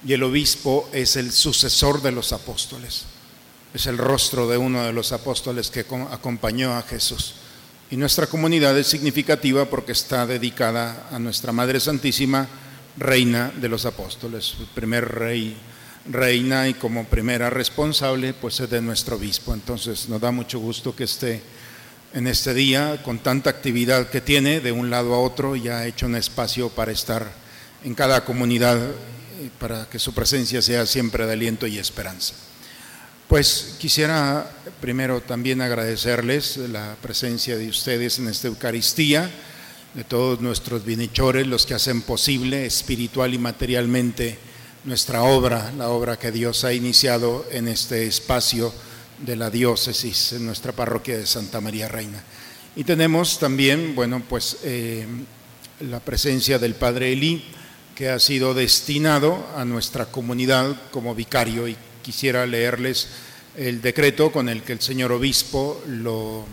y 0.07 0.13
el 0.13 0.23
obispo 0.23 0.89
es 0.93 1.17
el 1.17 1.33
sucesor 1.33 2.03
de 2.03 2.13
los 2.13 2.33
apóstoles. 2.33 3.05
Es 3.75 3.87
el 3.87 3.99
rostro 3.99 4.49
de 4.49 4.57
uno 4.57 4.83
de 4.83 4.93
los 4.93 5.13
apóstoles 5.13 5.71
que 5.71 5.87
acompañó 6.11 6.75
a 6.75 6.83
Jesús. 6.83 7.35
Y 7.91 7.97
nuestra 7.97 8.27
comunidad 8.27 8.77
es 8.79 8.87
significativa 8.87 9.65
porque 9.67 9.93
está 9.93 10.27
dedicada 10.27 11.09
a 11.11 11.19
nuestra 11.19 11.53
Madre 11.53 11.81
Santísima, 11.81 12.49
Reina 12.97 13.53
de 13.61 13.69
los 13.69 13.85
Apóstoles, 13.85 14.55
primer 14.75 15.07
rey 15.07 15.57
reina 16.09 16.67
y 16.67 16.75
como 16.75 17.05
primera 17.05 17.51
responsable 17.51 18.33
pues 18.33 18.61
es 18.61 18.71
de 18.71 18.81
nuestro 18.81 19.17
obispo. 19.17 19.55
Entonces 19.55 20.09
nos 20.09 20.21
da 20.21 20.31
mucho 20.31 20.59
gusto 20.59 20.95
que 20.95 21.05
esté 21.05 21.43
en 22.13 22.27
este 22.27 22.55
día 22.55 23.03
con 23.03 23.19
tanta 23.19 23.51
actividad 23.51 24.09
que 24.09 24.21
tiene 24.21 24.61
de 24.61 24.73
un 24.73 24.91
lado 24.91 25.15
a 25.15 25.21
otro 25.21 25.57
y 25.57 25.69
ha 25.69 25.87
hecho 25.87 26.07
un 26.07 26.17
espacio 26.17 26.69
para 26.71 26.93
estar 26.93 27.31
en 27.85 27.95
cada 27.95 28.25
comunidad 28.25 28.79
para 29.49 29.89
que 29.89 29.99
su 29.99 30.13
presencia 30.13 30.61
sea 30.61 30.87
siempre 30.87 31.27
de 31.27 31.33
aliento 31.33 31.67
y 31.67 31.79
esperanza. 31.79 32.35
Pues 33.29 33.77
quisiera 33.79 34.51
primero 34.81 35.21
también 35.21 35.61
agradecerles 35.61 36.57
la 36.57 36.97
presencia 37.01 37.57
de 37.57 37.69
ustedes 37.69 38.19
en 38.19 38.29
esta 38.29 38.49
Eucaristía, 38.49 39.31
de 39.95 40.05
todos 40.05 40.41
nuestros 40.41 40.85
bienhechores, 40.85 41.47
los 41.47 41.65
que 41.65 41.75
hacen 41.75 42.03
posible 42.03 42.67
espiritual 42.67 43.33
y 43.33 43.39
materialmente 43.39 44.39
nuestra 44.85 45.23
obra, 45.23 45.73
la 45.77 45.89
obra 45.91 46.19
que 46.19 46.33
Dios 46.33 46.65
ha 46.65 46.73
iniciado 46.73 47.47
en 47.51 47.69
este 47.69 48.07
espacio 48.07 48.73
de 49.19 49.37
la 49.37 49.51
diócesis, 49.51 50.33
en 50.33 50.47
nuestra 50.47 50.73
parroquia 50.73 51.19
de 51.19 51.27
Santa 51.27 51.61
María 51.61 51.89
Reina. 51.89 52.23
Y 52.77 52.85
tenemos 52.85 53.39
también, 53.39 53.95
bueno, 53.95 54.23
pues 54.29 54.59
eh, 54.65 55.07
la 55.81 56.01
presencia 56.01 56.59
del 56.59 56.75
Padre 56.75 57.13
Elí, 57.13 57.45
que 58.01 58.09
ha 58.09 58.19
sido 58.19 58.55
destinado 58.55 59.47
a 59.55 59.67
nuestra 59.67 60.07
comunidad 60.07 60.75
como 60.91 61.15
vicario 61.15 61.69
y 61.69 61.77
quisiera 62.01 62.47
leerles 62.47 63.09
el 63.59 63.83
decreto 63.83 64.33
con 64.33 64.49
el 64.49 64.63
que 64.63 64.73
el 64.73 64.81
señor 64.81 65.13
obispo 65.13 65.83
lo 65.87 66.47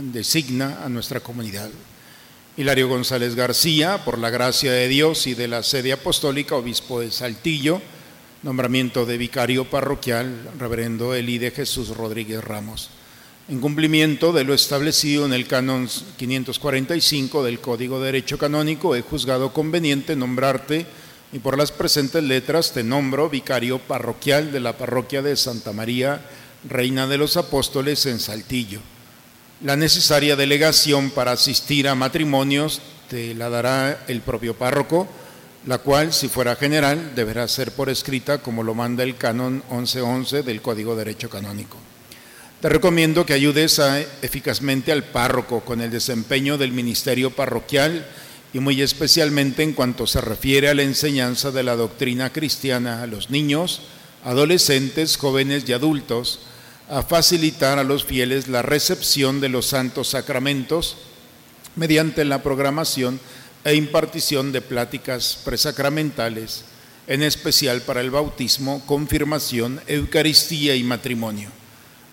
designa 0.00 0.82
a 0.82 0.88
nuestra 0.88 1.20
comunidad. 1.20 1.68
Hilario 2.56 2.88
González 2.88 3.34
García, 3.34 4.02
por 4.02 4.16
la 4.16 4.30
gracia 4.30 4.72
de 4.72 4.88
Dios 4.88 5.26
y 5.26 5.34
de 5.34 5.46
la 5.46 5.62
sede 5.62 5.92
apostólica, 5.92 6.54
obispo 6.54 7.00
de 7.00 7.10
Saltillo, 7.10 7.82
nombramiento 8.42 9.04
de 9.04 9.18
vicario 9.18 9.68
parroquial, 9.68 10.52
reverendo 10.58 11.14
Eli 11.14 11.36
de 11.36 11.50
Jesús 11.50 11.94
Rodríguez 11.94 12.42
Ramos. 12.42 12.88
En 13.48 13.60
cumplimiento 13.60 14.32
de 14.32 14.44
lo 14.44 14.54
establecido 14.54 15.26
en 15.26 15.32
el 15.32 15.46
canon 15.46 15.88
545 16.16 17.44
del 17.44 17.60
Código 17.60 18.00
de 18.00 18.06
Derecho 18.06 18.38
Canónico, 18.38 18.96
he 18.96 19.02
juzgado 19.02 19.52
conveniente 19.52 20.16
nombrarte 20.16 20.86
y 21.32 21.40
por 21.40 21.58
las 21.58 21.70
presentes 21.70 22.22
letras 22.22 22.72
te 22.72 22.82
nombro 22.82 23.28
vicario 23.28 23.78
parroquial 23.78 24.50
de 24.50 24.60
la 24.60 24.78
parroquia 24.78 25.20
de 25.20 25.36
Santa 25.36 25.72
María, 25.72 26.24
Reina 26.68 27.06
de 27.06 27.18
los 27.18 27.36
Apóstoles 27.36 28.06
en 28.06 28.18
Saltillo 28.18 28.80
la 29.64 29.76
necesaria 29.76 30.36
delegación 30.36 31.10
para 31.10 31.32
asistir 31.32 31.88
a 31.88 31.94
matrimonios 31.94 32.82
te 33.08 33.34
la 33.34 33.48
dará 33.48 34.04
el 34.08 34.20
propio 34.20 34.54
párroco, 34.54 35.08
la 35.66 35.78
cual, 35.78 36.12
si 36.12 36.28
fuera 36.28 36.56
general, 36.56 37.14
deberá 37.14 37.48
ser 37.48 37.72
por 37.72 37.88
escrita 37.88 38.38
como 38.38 38.62
lo 38.62 38.74
manda 38.74 39.02
el 39.04 39.16
canon 39.16 39.62
1111 39.70 40.42
del 40.42 40.60
Código 40.60 40.92
de 40.92 41.04
Derecho 41.04 41.30
Canónico. 41.30 41.78
Te 42.64 42.70
recomiendo 42.70 43.26
que 43.26 43.34
ayudes 43.34 43.78
eficazmente 44.22 44.90
al 44.90 45.04
párroco 45.04 45.60
con 45.66 45.82
el 45.82 45.90
desempeño 45.90 46.56
del 46.56 46.72
ministerio 46.72 47.30
parroquial 47.30 48.06
y 48.54 48.58
muy 48.58 48.80
especialmente 48.80 49.62
en 49.62 49.74
cuanto 49.74 50.06
se 50.06 50.22
refiere 50.22 50.70
a 50.70 50.74
la 50.74 50.80
enseñanza 50.80 51.50
de 51.50 51.62
la 51.62 51.76
doctrina 51.76 52.32
cristiana 52.32 53.02
a 53.02 53.06
los 53.06 53.28
niños, 53.28 53.82
adolescentes, 54.24 55.18
jóvenes 55.18 55.64
y 55.68 55.74
adultos, 55.74 56.40
a 56.88 57.02
facilitar 57.02 57.78
a 57.78 57.84
los 57.84 58.06
fieles 58.06 58.48
la 58.48 58.62
recepción 58.62 59.42
de 59.42 59.50
los 59.50 59.66
santos 59.66 60.08
sacramentos 60.08 60.96
mediante 61.76 62.24
la 62.24 62.42
programación 62.42 63.20
e 63.64 63.74
impartición 63.74 64.52
de 64.52 64.62
pláticas 64.62 65.38
presacramentales, 65.44 66.64
en 67.08 67.24
especial 67.24 67.82
para 67.82 68.00
el 68.00 68.10
bautismo, 68.10 68.82
confirmación, 68.86 69.82
Eucaristía 69.86 70.74
y 70.76 70.82
matrimonio, 70.82 71.50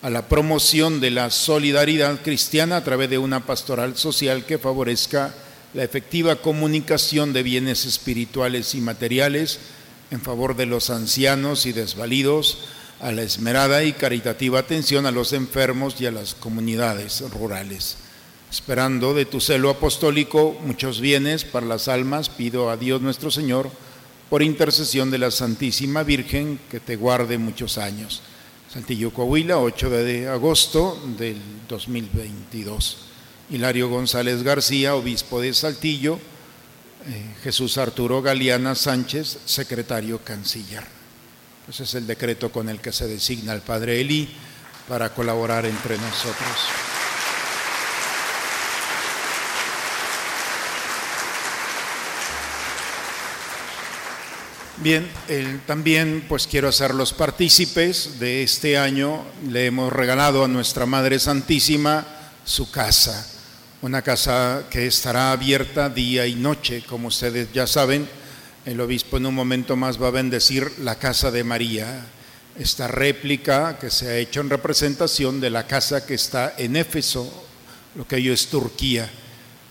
a 0.02 0.10
la 0.10 0.28
promoción 0.28 1.00
de 1.00 1.12
la 1.12 1.30
solidaridad 1.30 2.20
cristiana 2.22 2.76
a 2.76 2.84
través 2.84 3.08
de 3.08 3.18
una 3.18 3.46
pastoral 3.46 3.96
social 3.96 4.44
que 4.44 4.58
favorezca 4.58 5.32
la 5.74 5.84
efectiva 5.84 6.36
comunicación 6.36 7.32
de 7.32 7.44
bienes 7.44 7.86
espirituales 7.86 8.74
y 8.74 8.80
materiales 8.80 9.60
en 10.10 10.20
favor 10.20 10.56
de 10.56 10.66
los 10.66 10.90
ancianos 10.90 11.66
y 11.66 11.72
desvalidos, 11.72 12.58
a 13.00 13.10
la 13.10 13.22
esmerada 13.22 13.82
y 13.82 13.92
caritativa 13.92 14.60
atención 14.60 15.06
a 15.06 15.10
los 15.10 15.32
enfermos 15.32 16.00
y 16.00 16.06
a 16.06 16.12
las 16.12 16.34
comunidades 16.34 17.22
rurales. 17.32 17.96
Esperando 18.50 19.14
de 19.14 19.24
tu 19.24 19.40
celo 19.40 19.70
apostólico 19.70 20.56
muchos 20.64 21.00
bienes 21.00 21.44
para 21.44 21.66
las 21.66 21.88
almas, 21.88 22.28
pido 22.28 22.70
a 22.70 22.76
Dios 22.76 23.00
nuestro 23.00 23.30
Señor, 23.30 23.70
por 24.28 24.42
intercesión 24.42 25.10
de 25.10 25.18
la 25.18 25.30
Santísima 25.30 26.02
Virgen, 26.02 26.60
que 26.70 26.78
te 26.78 26.96
guarde 26.96 27.38
muchos 27.38 27.78
años. 27.78 28.22
Saltillo, 28.72 29.12
Coahuila, 29.12 29.58
8 29.58 29.90
de 29.90 30.28
agosto 30.28 30.98
del 31.18 31.36
2022. 31.68 32.96
Hilario 33.50 33.90
González 33.90 34.42
García, 34.42 34.94
obispo 34.94 35.42
de 35.42 35.52
Saltillo. 35.52 36.18
Eh, 37.06 37.34
Jesús 37.42 37.76
Arturo 37.76 38.22
Galeana 38.22 38.74
Sánchez, 38.74 39.40
secretario 39.44 40.24
canciller. 40.24 40.84
Ese 41.68 41.82
es 41.82 41.94
el 41.96 42.06
decreto 42.06 42.50
con 42.50 42.70
el 42.70 42.80
que 42.80 42.92
se 42.92 43.06
designa 43.06 43.52
al 43.52 43.60
Padre 43.60 44.00
Elí 44.00 44.26
para 44.88 45.12
colaborar 45.12 45.66
entre 45.66 45.98
nosotros. 45.98 46.91
Bien, 54.82 55.08
también 55.64 56.24
pues 56.28 56.48
quiero 56.48 56.66
hacerlos 56.66 57.12
partícipes 57.12 58.18
de 58.18 58.42
este 58.42 58.76
año. 58.76 59.24
Le 59.48 59.66
hemos 59.66 59.92
regalado 59.92 60.44
a 60.44 60.48
nuestra 60.48 60.86
Madre 60.86 61.20
Santísima 61.20 62.04
su 62.44 62.68
casa, 62.68 63.24
una 63.80 64.02
casa 64.02 64.64
que 64.68 64.88
estará 64.88 65.30
abierta 65.30 65.88
día 65.88 66.26
y 66.26 66.34
noche, 66.34 66.82
como 66.84 67.08
ustedes 67.08 67.52
ya 67.52 67.68
saben 67.68 68.08
El 68.64 68.80
obispo 68.80 69.18
en 69.18 69.26
un 69.26 69.36
momento 69.36 69.76
más 69.76 70.02
va 70.02 70.08
a 70.08 70.10
bendecir 70.10 70.72
la 70.80 70.96
casa 70.96 71.30
de 71.30 71.44
María, 71.44 72.04
esta 72.58 72.88
réplica 72.88 73.78
que 73.78 73.88
se 73.88 74.08
ha 74.08 74.16
hecho 74.16 74.40
en 74.40 74.50
representación 74.50 75.40
de 75.40 75.50
la 75.50 75.64
casa 75.68 76.04
que 76.04 76.14
está 76.14 76.54
en 76.58 76.74
Éfeso, 76.74 77.46
lo 77.94 78.04
que 78.06 78.16
hoy 78.16 78.30
es 78.30 78.48
Turquía. 78.48 79.08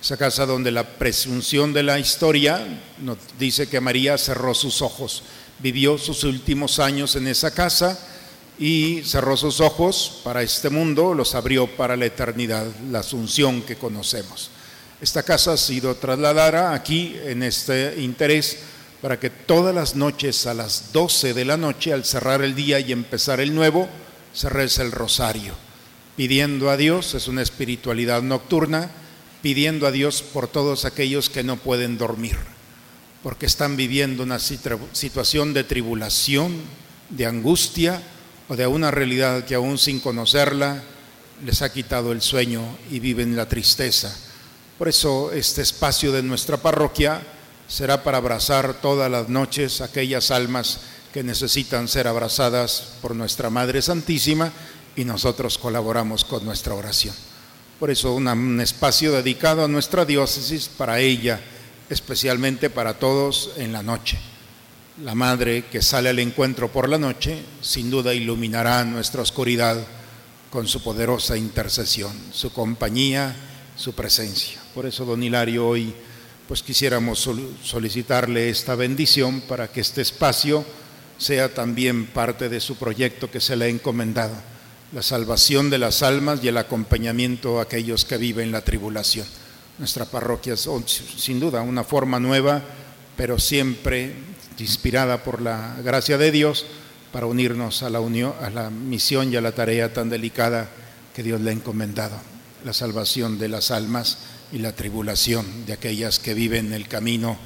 Esa 0.01 0.17
casa 0.17 0.47
donde 0.47 0.71
la 0.71 0.83
presunción 0.83 1.73
de 1.73 1.83
la 1.83 1.99
historia 1.99 2.59
nos 3.03 3.19
dice 3.37 3.67
que 3.67 3.79
María 3.79 4.17
cerró 4.17 4.55
sus 4.55 4.81
ojos, 4.81 5.21
vivió 5.59 5.99
sus 5.99 6.23
últimos 6.23 6.79
años 6.79 7.15
en 7.15 7.27
esa 7.27 7.53
casa 7.53 7.99
y 8.57 9.03
cerró 9.05 9.37
sus 9.37 9.59
ojos 9.59 10.21
para 10.23 10.41
este 10.41 10.71
mundo, 10.71 11.13
los 11.13 11.35
abrió 11.35 11.67
para 11.67 11.95
la 11.95 12.07
eternidad, 12.07 12.65
la 12.89 13.01
asunción 13.01 13.61
que 13.61 13.75
conocemos. 13.75 14.49
Esta 14.99 15.21
casa 15.21 15.53
ha 15.53 15.57
sido 15.57 15.93
trasladada 15.93 16.73
aquí 16.73 17.15
en 17.23 17.43
este 17.43 18.01
interés 18.01 18.57
para 19.03 19.19
que 19.19 19.29
todas 19.29 19.73
las 19.75 19.95
noches 19.95 20.47
a 20.47 20.55
las 20.55 20.93
12 20.93 21.35
de 21.35 21.45
la 21.45 21.57
noche, 21.57 21.93
al 21.93 22.05
cerrar 22.05 22.41
el 22.41 22.55
día 22.55 22.79
y 22.79 22.91
empezar 22.91 23.39
el 23.39 23.53
nuevo, 23.53 23.87
se 24.33 24.49
reza 24.49 24.81
el 24.81 24.91
rosario, 24.91 25.53
pidiendo 26.15 26.71
a 26.71 26.77
Dios, 26.77 27.13
es 27.13 27.27
una 27.27 27.43
espiritualidad 27.43 28.23
nocturna, 28.23 28.89
pidiendo 29.41 29.87
a 29.87 29.91
Dios 29.91 30.21
por 30.21 30.47
todos 30.47 30.85
aquellos 30.85 31.29
que 31.29 31.43
no 31.43 31.57
pueden 31.57 31.97
dormir, 31.97 32.37
porque 33.23 33.45
están 33.45 33.75
viviendo 33.75 34.23
una 34.23 34.39
situación 34.39 35.53
de 35.53 35.63
tribulación, 35.63 36.55
de 37.09 37.25
angustia, 37.25 38.01
o 38.51 38.55
de 38.57 38.67
una 38.67 38.91
realidad 38.91 39.45
que 39.45 39.55
aún 39.55 39.77
sin 39.77 40.01
conocerla 40.01 40.83
les 41.45 41.61
ha 41.61 41.71
quitado 41.71 42.11
el 42.11 42.21
sueño 42.21 42.61
y 42.89 42.99
viven 42.99 43.37
la 43.37 43.47
tristeza. 43.47 44.13
Por 44.77 44.89
eso 44.89 45.31
este 45.31 45.61
espacio 45.61 46.11
de 46.11 46.21
nuestra 46.21 46.57
parroquia 46.57 47.21
será 47.69 48.03
para 48.03 48.17
abrazar 48.17 48.81
todas 48.81 49.09
las 49.09 49.29
noches 49.29 49.79
aquellas 49.79 50.31
almas 50.31 50.81
que 51.13 51.23
necesitan 51.23 51.87
ser 51.87 52.09
abrazadas 52.09 52.89
por 53.01 53.15
nuestra 53.15 53.49
Madre 53.49 53.81
Santísima 53.81 54.51
y 54.97 55.05
nosotros 55.05 55.57
colaboramos 55.57 56.25
con 56.25 56.43
nuestra 56.43 56.73
oración. 56.73 57.30
Por 57.81 57.89
eso 57.89 58.13
un 58.13 58.61
espacio 58.61 59.11
dedicado 59.11 59.65
a 59.65 59.67
nuestra 59.67 60.05
diócesis 60.05 60.69
para 60.69 60.99
ella, 60.99 61.39
especialmente 61.89 62.69
para 62.69 62.99
todos 62.99 63.53
en 63.57 63.73
la 63.73 63.81
noche. 63.81 64.19
La 65.03 65.15
Madre 65.15 65.65
que 65.65 65.81
sale 65.81 66.09
al 66.09 66.19
encuentro 66.19 66.71
por 66.71 66.87
la 66.87 66.99
noche, 66.99 67.41
sin 67.59 67.89
duda 67.89 68.13
iluminará 68.13 68.85
nuestra 68.85 69.23
oscuridad 69.23 69.83
con 70.51 70.67
su 70.67 70.83
poderosa 70.83 71.37
intercesión, 71.37 72.13
su 72.31 72.53
compañía, 72.53 73.35
su 73.75 73.93
presencia. 73.93 74.61
Por 74.75 74.85
eso, 74.85 75.03
don 75.03 75.23
Hilario, 75.23 75.67
hoy 75.67 75.91
pues 76.47 76.61
quisiéramos 76.61 77.27
solicitarle 77.63 78.51
esta 78.51 78.75
bendición 78.75 79.41
para 79.41 79.71
que 79.71 79.81
este 79.81 80.01
espacio 80.01 80.63
sea 81.17 81.51
también 81.51 82.05
parte 82.05 82.47
de 82.47 82.59
su 82.59 82.75
proyecto 82.75 83.31
que 83.31 83.41
se 83.41 83.55
le 83.55 83.65
ha 83.65 83.69
encomendado, 83.69 84.35
la 84.91 85.01
salvación 85.01 85.69
de 85.69 85.77
las 85.77 86.03
almas 86.03 86.43
y 86.43 86.49
el 86.49 86.57
acompañamiento 86.57 87.59
a 87.59 87.63
aquellos 87.63 88.05
que 88.05 88.17
viven 88.17 88.51
la 88.51 88.61
tribulación. 88.61 89.25
Nuestra 89.77 90.05
parroquia 90.05 90.53
es 90.53 90.69
sin 91.17 91.39
duda 91.39 91.61
una 91.61 91.83
forma 91.83 92.19
nueva, 92.19 92.61
pero 93.15 93.39
siempre 93.39 94.13
inspirada 94.59 95.23
por 95.23 95.41
la 95.41 95.75
gracia 95.83 96.17
de 96.17 96.31
Dios 96.31 96.65
para 97.11 97.25
unirnos 97.25 97.83
a 97.83 97.89
la, 97.89 97.99
unión, 97.99 98.33
a 98.41 98.49
la 98.49 98.69
misión 98.69 99.31
y 99.31 99.35
a 99.35 99.41
la 99.41 99.53
tarea 99.53 99.93
tan 99.93 100.09
delicada 100.09 100.69
que 101.15 101.23
Dios 101.23 101.41
le 101.41 101.49
ha 101.49 101.53
encomendado, 101.53 102.17
la 102.63 102.73
salvación 102.73 103.37
de 103.39 103.49
las 103.49 103.71
almas 103.71 104.19
y 104.51 104.59
la 104.59 104.73
tribulación 104.73 105.65
de 105.65 105.73
aquellas 105.73 106.19
que 106.19 106.33
viven 106.33 106.73
el 106.73 106.87
camino 106.87 107.37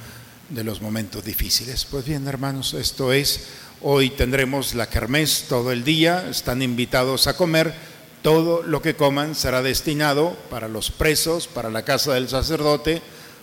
de 0.48 0.62
los 0.62 0.80
momentos 0.80 1.24
difíciles. 1.24 1.84
Pues 1.84 2.04
bien, 2.04 2.26
hermanos, 2.28 2.74
esto 2.74 3.12
es, 3.12 3.46
hoy 3.82 4.10
tendremos 4.10 4.74
la 4.74 4.88
kermés 4.88 5.46
todo 5.48 5.72
el 5.72 5.84
día, 5.84 6.28
están 6.30 6.62
invitados 6.62 7.26
a 7.26 7.36
comer, 7.36 7.74
todo 8.22 8.62
lo 8.62 8.82
que 8.82 8.96
coman 8.96 9.34
será 9.34 9.62
destinado 9.62 10.36
para 10.50 10.68
los 10.68 10.90
presos, 10.90 11.46
para 11.46 11.70
la 11.70 11.84
casa 11.84 12.14
del 12.14 12.28
sacerdote, 12.28 13.02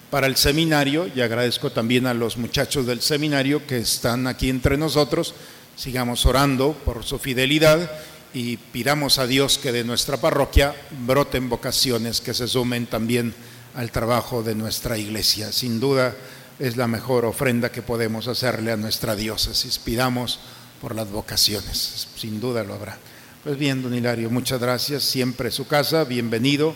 para 0.09 0.27
el 0.27 0.35
seminario 0.35 1.09
y 1.15 1.21
agradezco 1.21 1.71
también 1.71 2.05
a 2.05 2.13
los 2.13 2.37
muchachos 2.37 2.85
del 2.85 3.01
seminario 3.01 3.65
que 3.65 3.77
están 3.77 4.27
aquí 4.27 4.49
entre 4.49 4.77
nosotros. 4.77 5.33
Sigamos 5.75 6.25
orando 6.25 6.73
por 6.85 7.03
su 7.03 7.17
fidelidad 7.17 7.89
y 8.33 8.57
pidamos 8.57 9.19
a 9.19 9.27
Dios 9.27 9.57
que 9.57 9.71
de 9.71 9.83
nuestra 9.83 10.17
parroquia 10.17 10.75
broten 11.05 11.49
vocaciones 11.49 12.21
que 12.21 12.33
se 12.33 12.47
sumen 12.47 12.85
también 12.85 13.33
al 13.75 13.91
trabajo 13.91 14.43
de 14.43 14.55
nuestra 14.55 14.97
iglesia. 14.97 15.51
Sin 15.51 15.79
duda 15.79 16.15
es 16.63 16.77
la 16.77 16.87
mejor 16.87 17.25
ofrenda 17.25 17.73
que 17.73 17.81
podemos 17.81 18.29
hacerle 18.29 18.71
a 18.71 18.77
nuestra 18.77 19.17
diócesis. 19.17 19.79
Pidamos 19.79 20.39
por 20.79 20.95
las 20.95 21.11
vocaciones, 21.11 22.07
sin 22.15 22.39
duda 22.39 22.63
lo 22.63 22.73
habrá. 22.73 22.97
Pues 23.43 23.57
bien, 23.57 23.83
don 23.83 23.93
Hilario, 23.93 24.29
muchas 24.29 24.61
gracias. 24.61 25.03
Siempre 25.03 25.51
su 25.51 25.67
casa, 25.67 26.05
bienvenido 26.05 26.73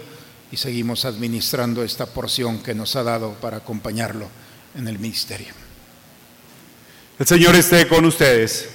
y 0.51 0.57
seguimos 0.57 1.05
administrando 1.05 1.85
esta 1.85 2.05
porción 2.05 2.61
que 2.61 2.75
nos 2.75 2.97
ha 2.97 3.03
dado 3.03 3.35
para 3.35 3.57
acompañarlo 3.57 4.27
en 4.77 4.89
el 4.89 4.99
ministerio. 4.99 5.53
El 7.17 7.25
Señor 7.25 7.55
esté 7.55 7.87
con 7.87 8.03
ustedes. 8.03 8.67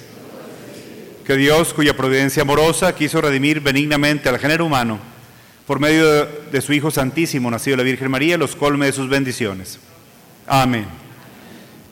Que 1.27 1.37
Dios, 1.37 1.75
cuya 1.75 1.95
providencia 1.95 2.41
amorosa 2.41 2.95
quiso 2.95 3.21
redimir 3.21 3.61
benignamente 3.61 4.31
al 4.31 4.39
género 4.39 4.65
humano, 4.65 4.99
por 5.67 5.79
medio 5.79 6.25
de 6.25 6.61
su 6.63 6.73
Hijo 6.73 6.91
Santísimo, 6.91 7.51
nacido 7.51 7.77
de 7.77 7.83
la 7.83 7.87
Virgen 7.91 8.11
María, 8.11 8.39
los 8.39 8.57
colme 8.57 8.87
de 8.87 8.93
sus 8.93 9.11
bendiciones. 9.11 9.79
Amén. 10.47 11.02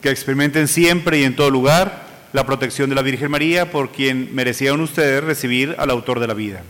Que 0.01 0.09
experimenten 0.09 0.67
siempre 0.67 1.19
y 1.19 1.23
en 1.23 1.35
todo 1.35 1.49
lugar 1.49 2.09
la 2.33 2.45
protección 2.45 2.89
de 2.89 2.95
la 2.95 3.01
Virgen 3.01 3.29
María, 3.29 3.71
por 3.71 3.91
quien 3.91 4.33
merecían 4.33 4.79
ustedes 4.79 5.23
recibir 5.23 5.75
al 5.77 5.89
autor 5.89 6.19
de 6.19 6.27
la 6.27 6.33
vida. 6.33 6.63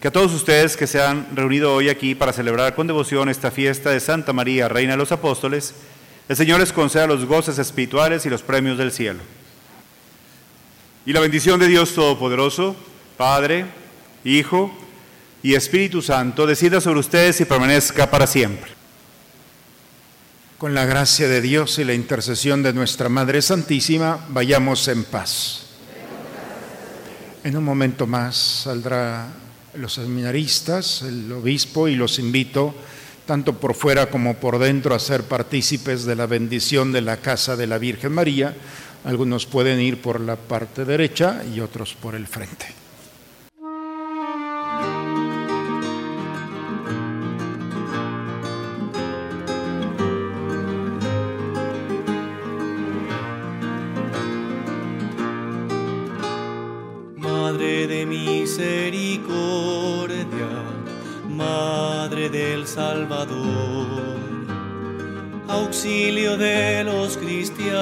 Que 0.00 0.08
a 0.08 0.12
todos 0.12 0.32
ustedes 0.32 0.76
que 0.76 0.86
se 0.86 1.02
han 1.02 1.26
reunido 1.34 1.74
hoy 1.74 1.88
aquí 1.88 2.14
para 2.14 2.32
celebrar 2.32 2.74
con 2.74 2.86
devoción 2.86 3.28
esta 3.28 3.50
fiesta 3.50 3.90
de 3.90 4.00
Santa 4.00 4.32
María, 4.32 4.68
Reina 4.68 4.92
de 4.92 4.98
los 4.98 5.12
Apóstoles, 5.12 5.74
el 6.28 6.36
Señor 6.36 6.60
les 6.60 6.72
conceda 6.72 7.06
los 7.06 7.24
goces 7.24 7.58
espirituales 7.58 8.26
y 8.26 8.30
los 8.30 8.42
premios 8.42 8.76
del 8.76 8.92
cielo. 8.92 9.20
Y 11.06 11.12
la 11.12 11.20
bendición 11.20 11.58
de 11.58 11.68
Dios 11.68 11.94
Todopoderoso, 11.94 12.76
Padre, 13.16 13.64
Hijo 14.24 14.70
y 15.42 15.54
Espíritu 15.54 16.02
Santo, 16.02 16.46
decida 16.46 16.80
sobre 16.80 17.00
ustedes 17.00 17.40
y 17.40 17.44
permanezca 17.44 18.10
para 18.10 18.26
siempre. 18.26 18.77
Con 20.58 20.74
la 20.74 20.84
gracia 20.86 21.28
de 21.28 21.40
Dios 21.40 21.78
y 21.78 21.84
la 21.84 21.94
intercesión 21.94 22.64
de 22.64 22.72
nuestra 22.72 23.08
Madre 23.08 23.42
Santísima, 23.42 24.26
vayamos 24.30 24.88
en 24.88 25.04
paz. 25.04 25.66
En 27.44 27.56
un 27.56 27.62
momento 27.62 28.08
más 28.08 28.64
saldrá 28.64 29.28
los 29.74 29.92
seminaristas, 29.92 31.02
el 31.02 31.30
obispo, 31.30 31.86
y 31.86 31.94
los 31.94 32.18
invito, 32.18 32.74
tanto 33.24 33.52
por 33.52 33.74
fuera 33.74 34.10
como 34.10 34.34
por 34.34 34.58
dentro, 34.58 34.96
a 34.96 34.98
ser 34.98 35.22
partícipes 35.22 36.04
de 36.04 36.16
la 36.16 36.26
bendición 36.26 36.90
de 36.90 37.02
la 37.02 37.18
casa 37.18 37.54
de 37.54 37.68
la 37.68 37.78
Virgen 37.78 38.12
María. 38.12 38.56
Algunos 39.04 39.46
pueden 39.46 39.78
ir 39.78 40.02
por 40.02 40.20
la 40.20 40.34
parte 40.34 40.84
derecha 40.84 41.40
y 41.54 41.60
otros 41.60 41.94
por 41.94 42.16
el 42.16 42.26
frente. 42.26 42.66
Auxilio 65.88 66.36
de 66.36 66.84
los 66.84 67.16
cristianos, 67.16 67.72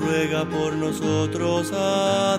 ruega 0.00 0.46
por 0.46 0.72
nosotros 0.74 1.70
a 1.74 2.38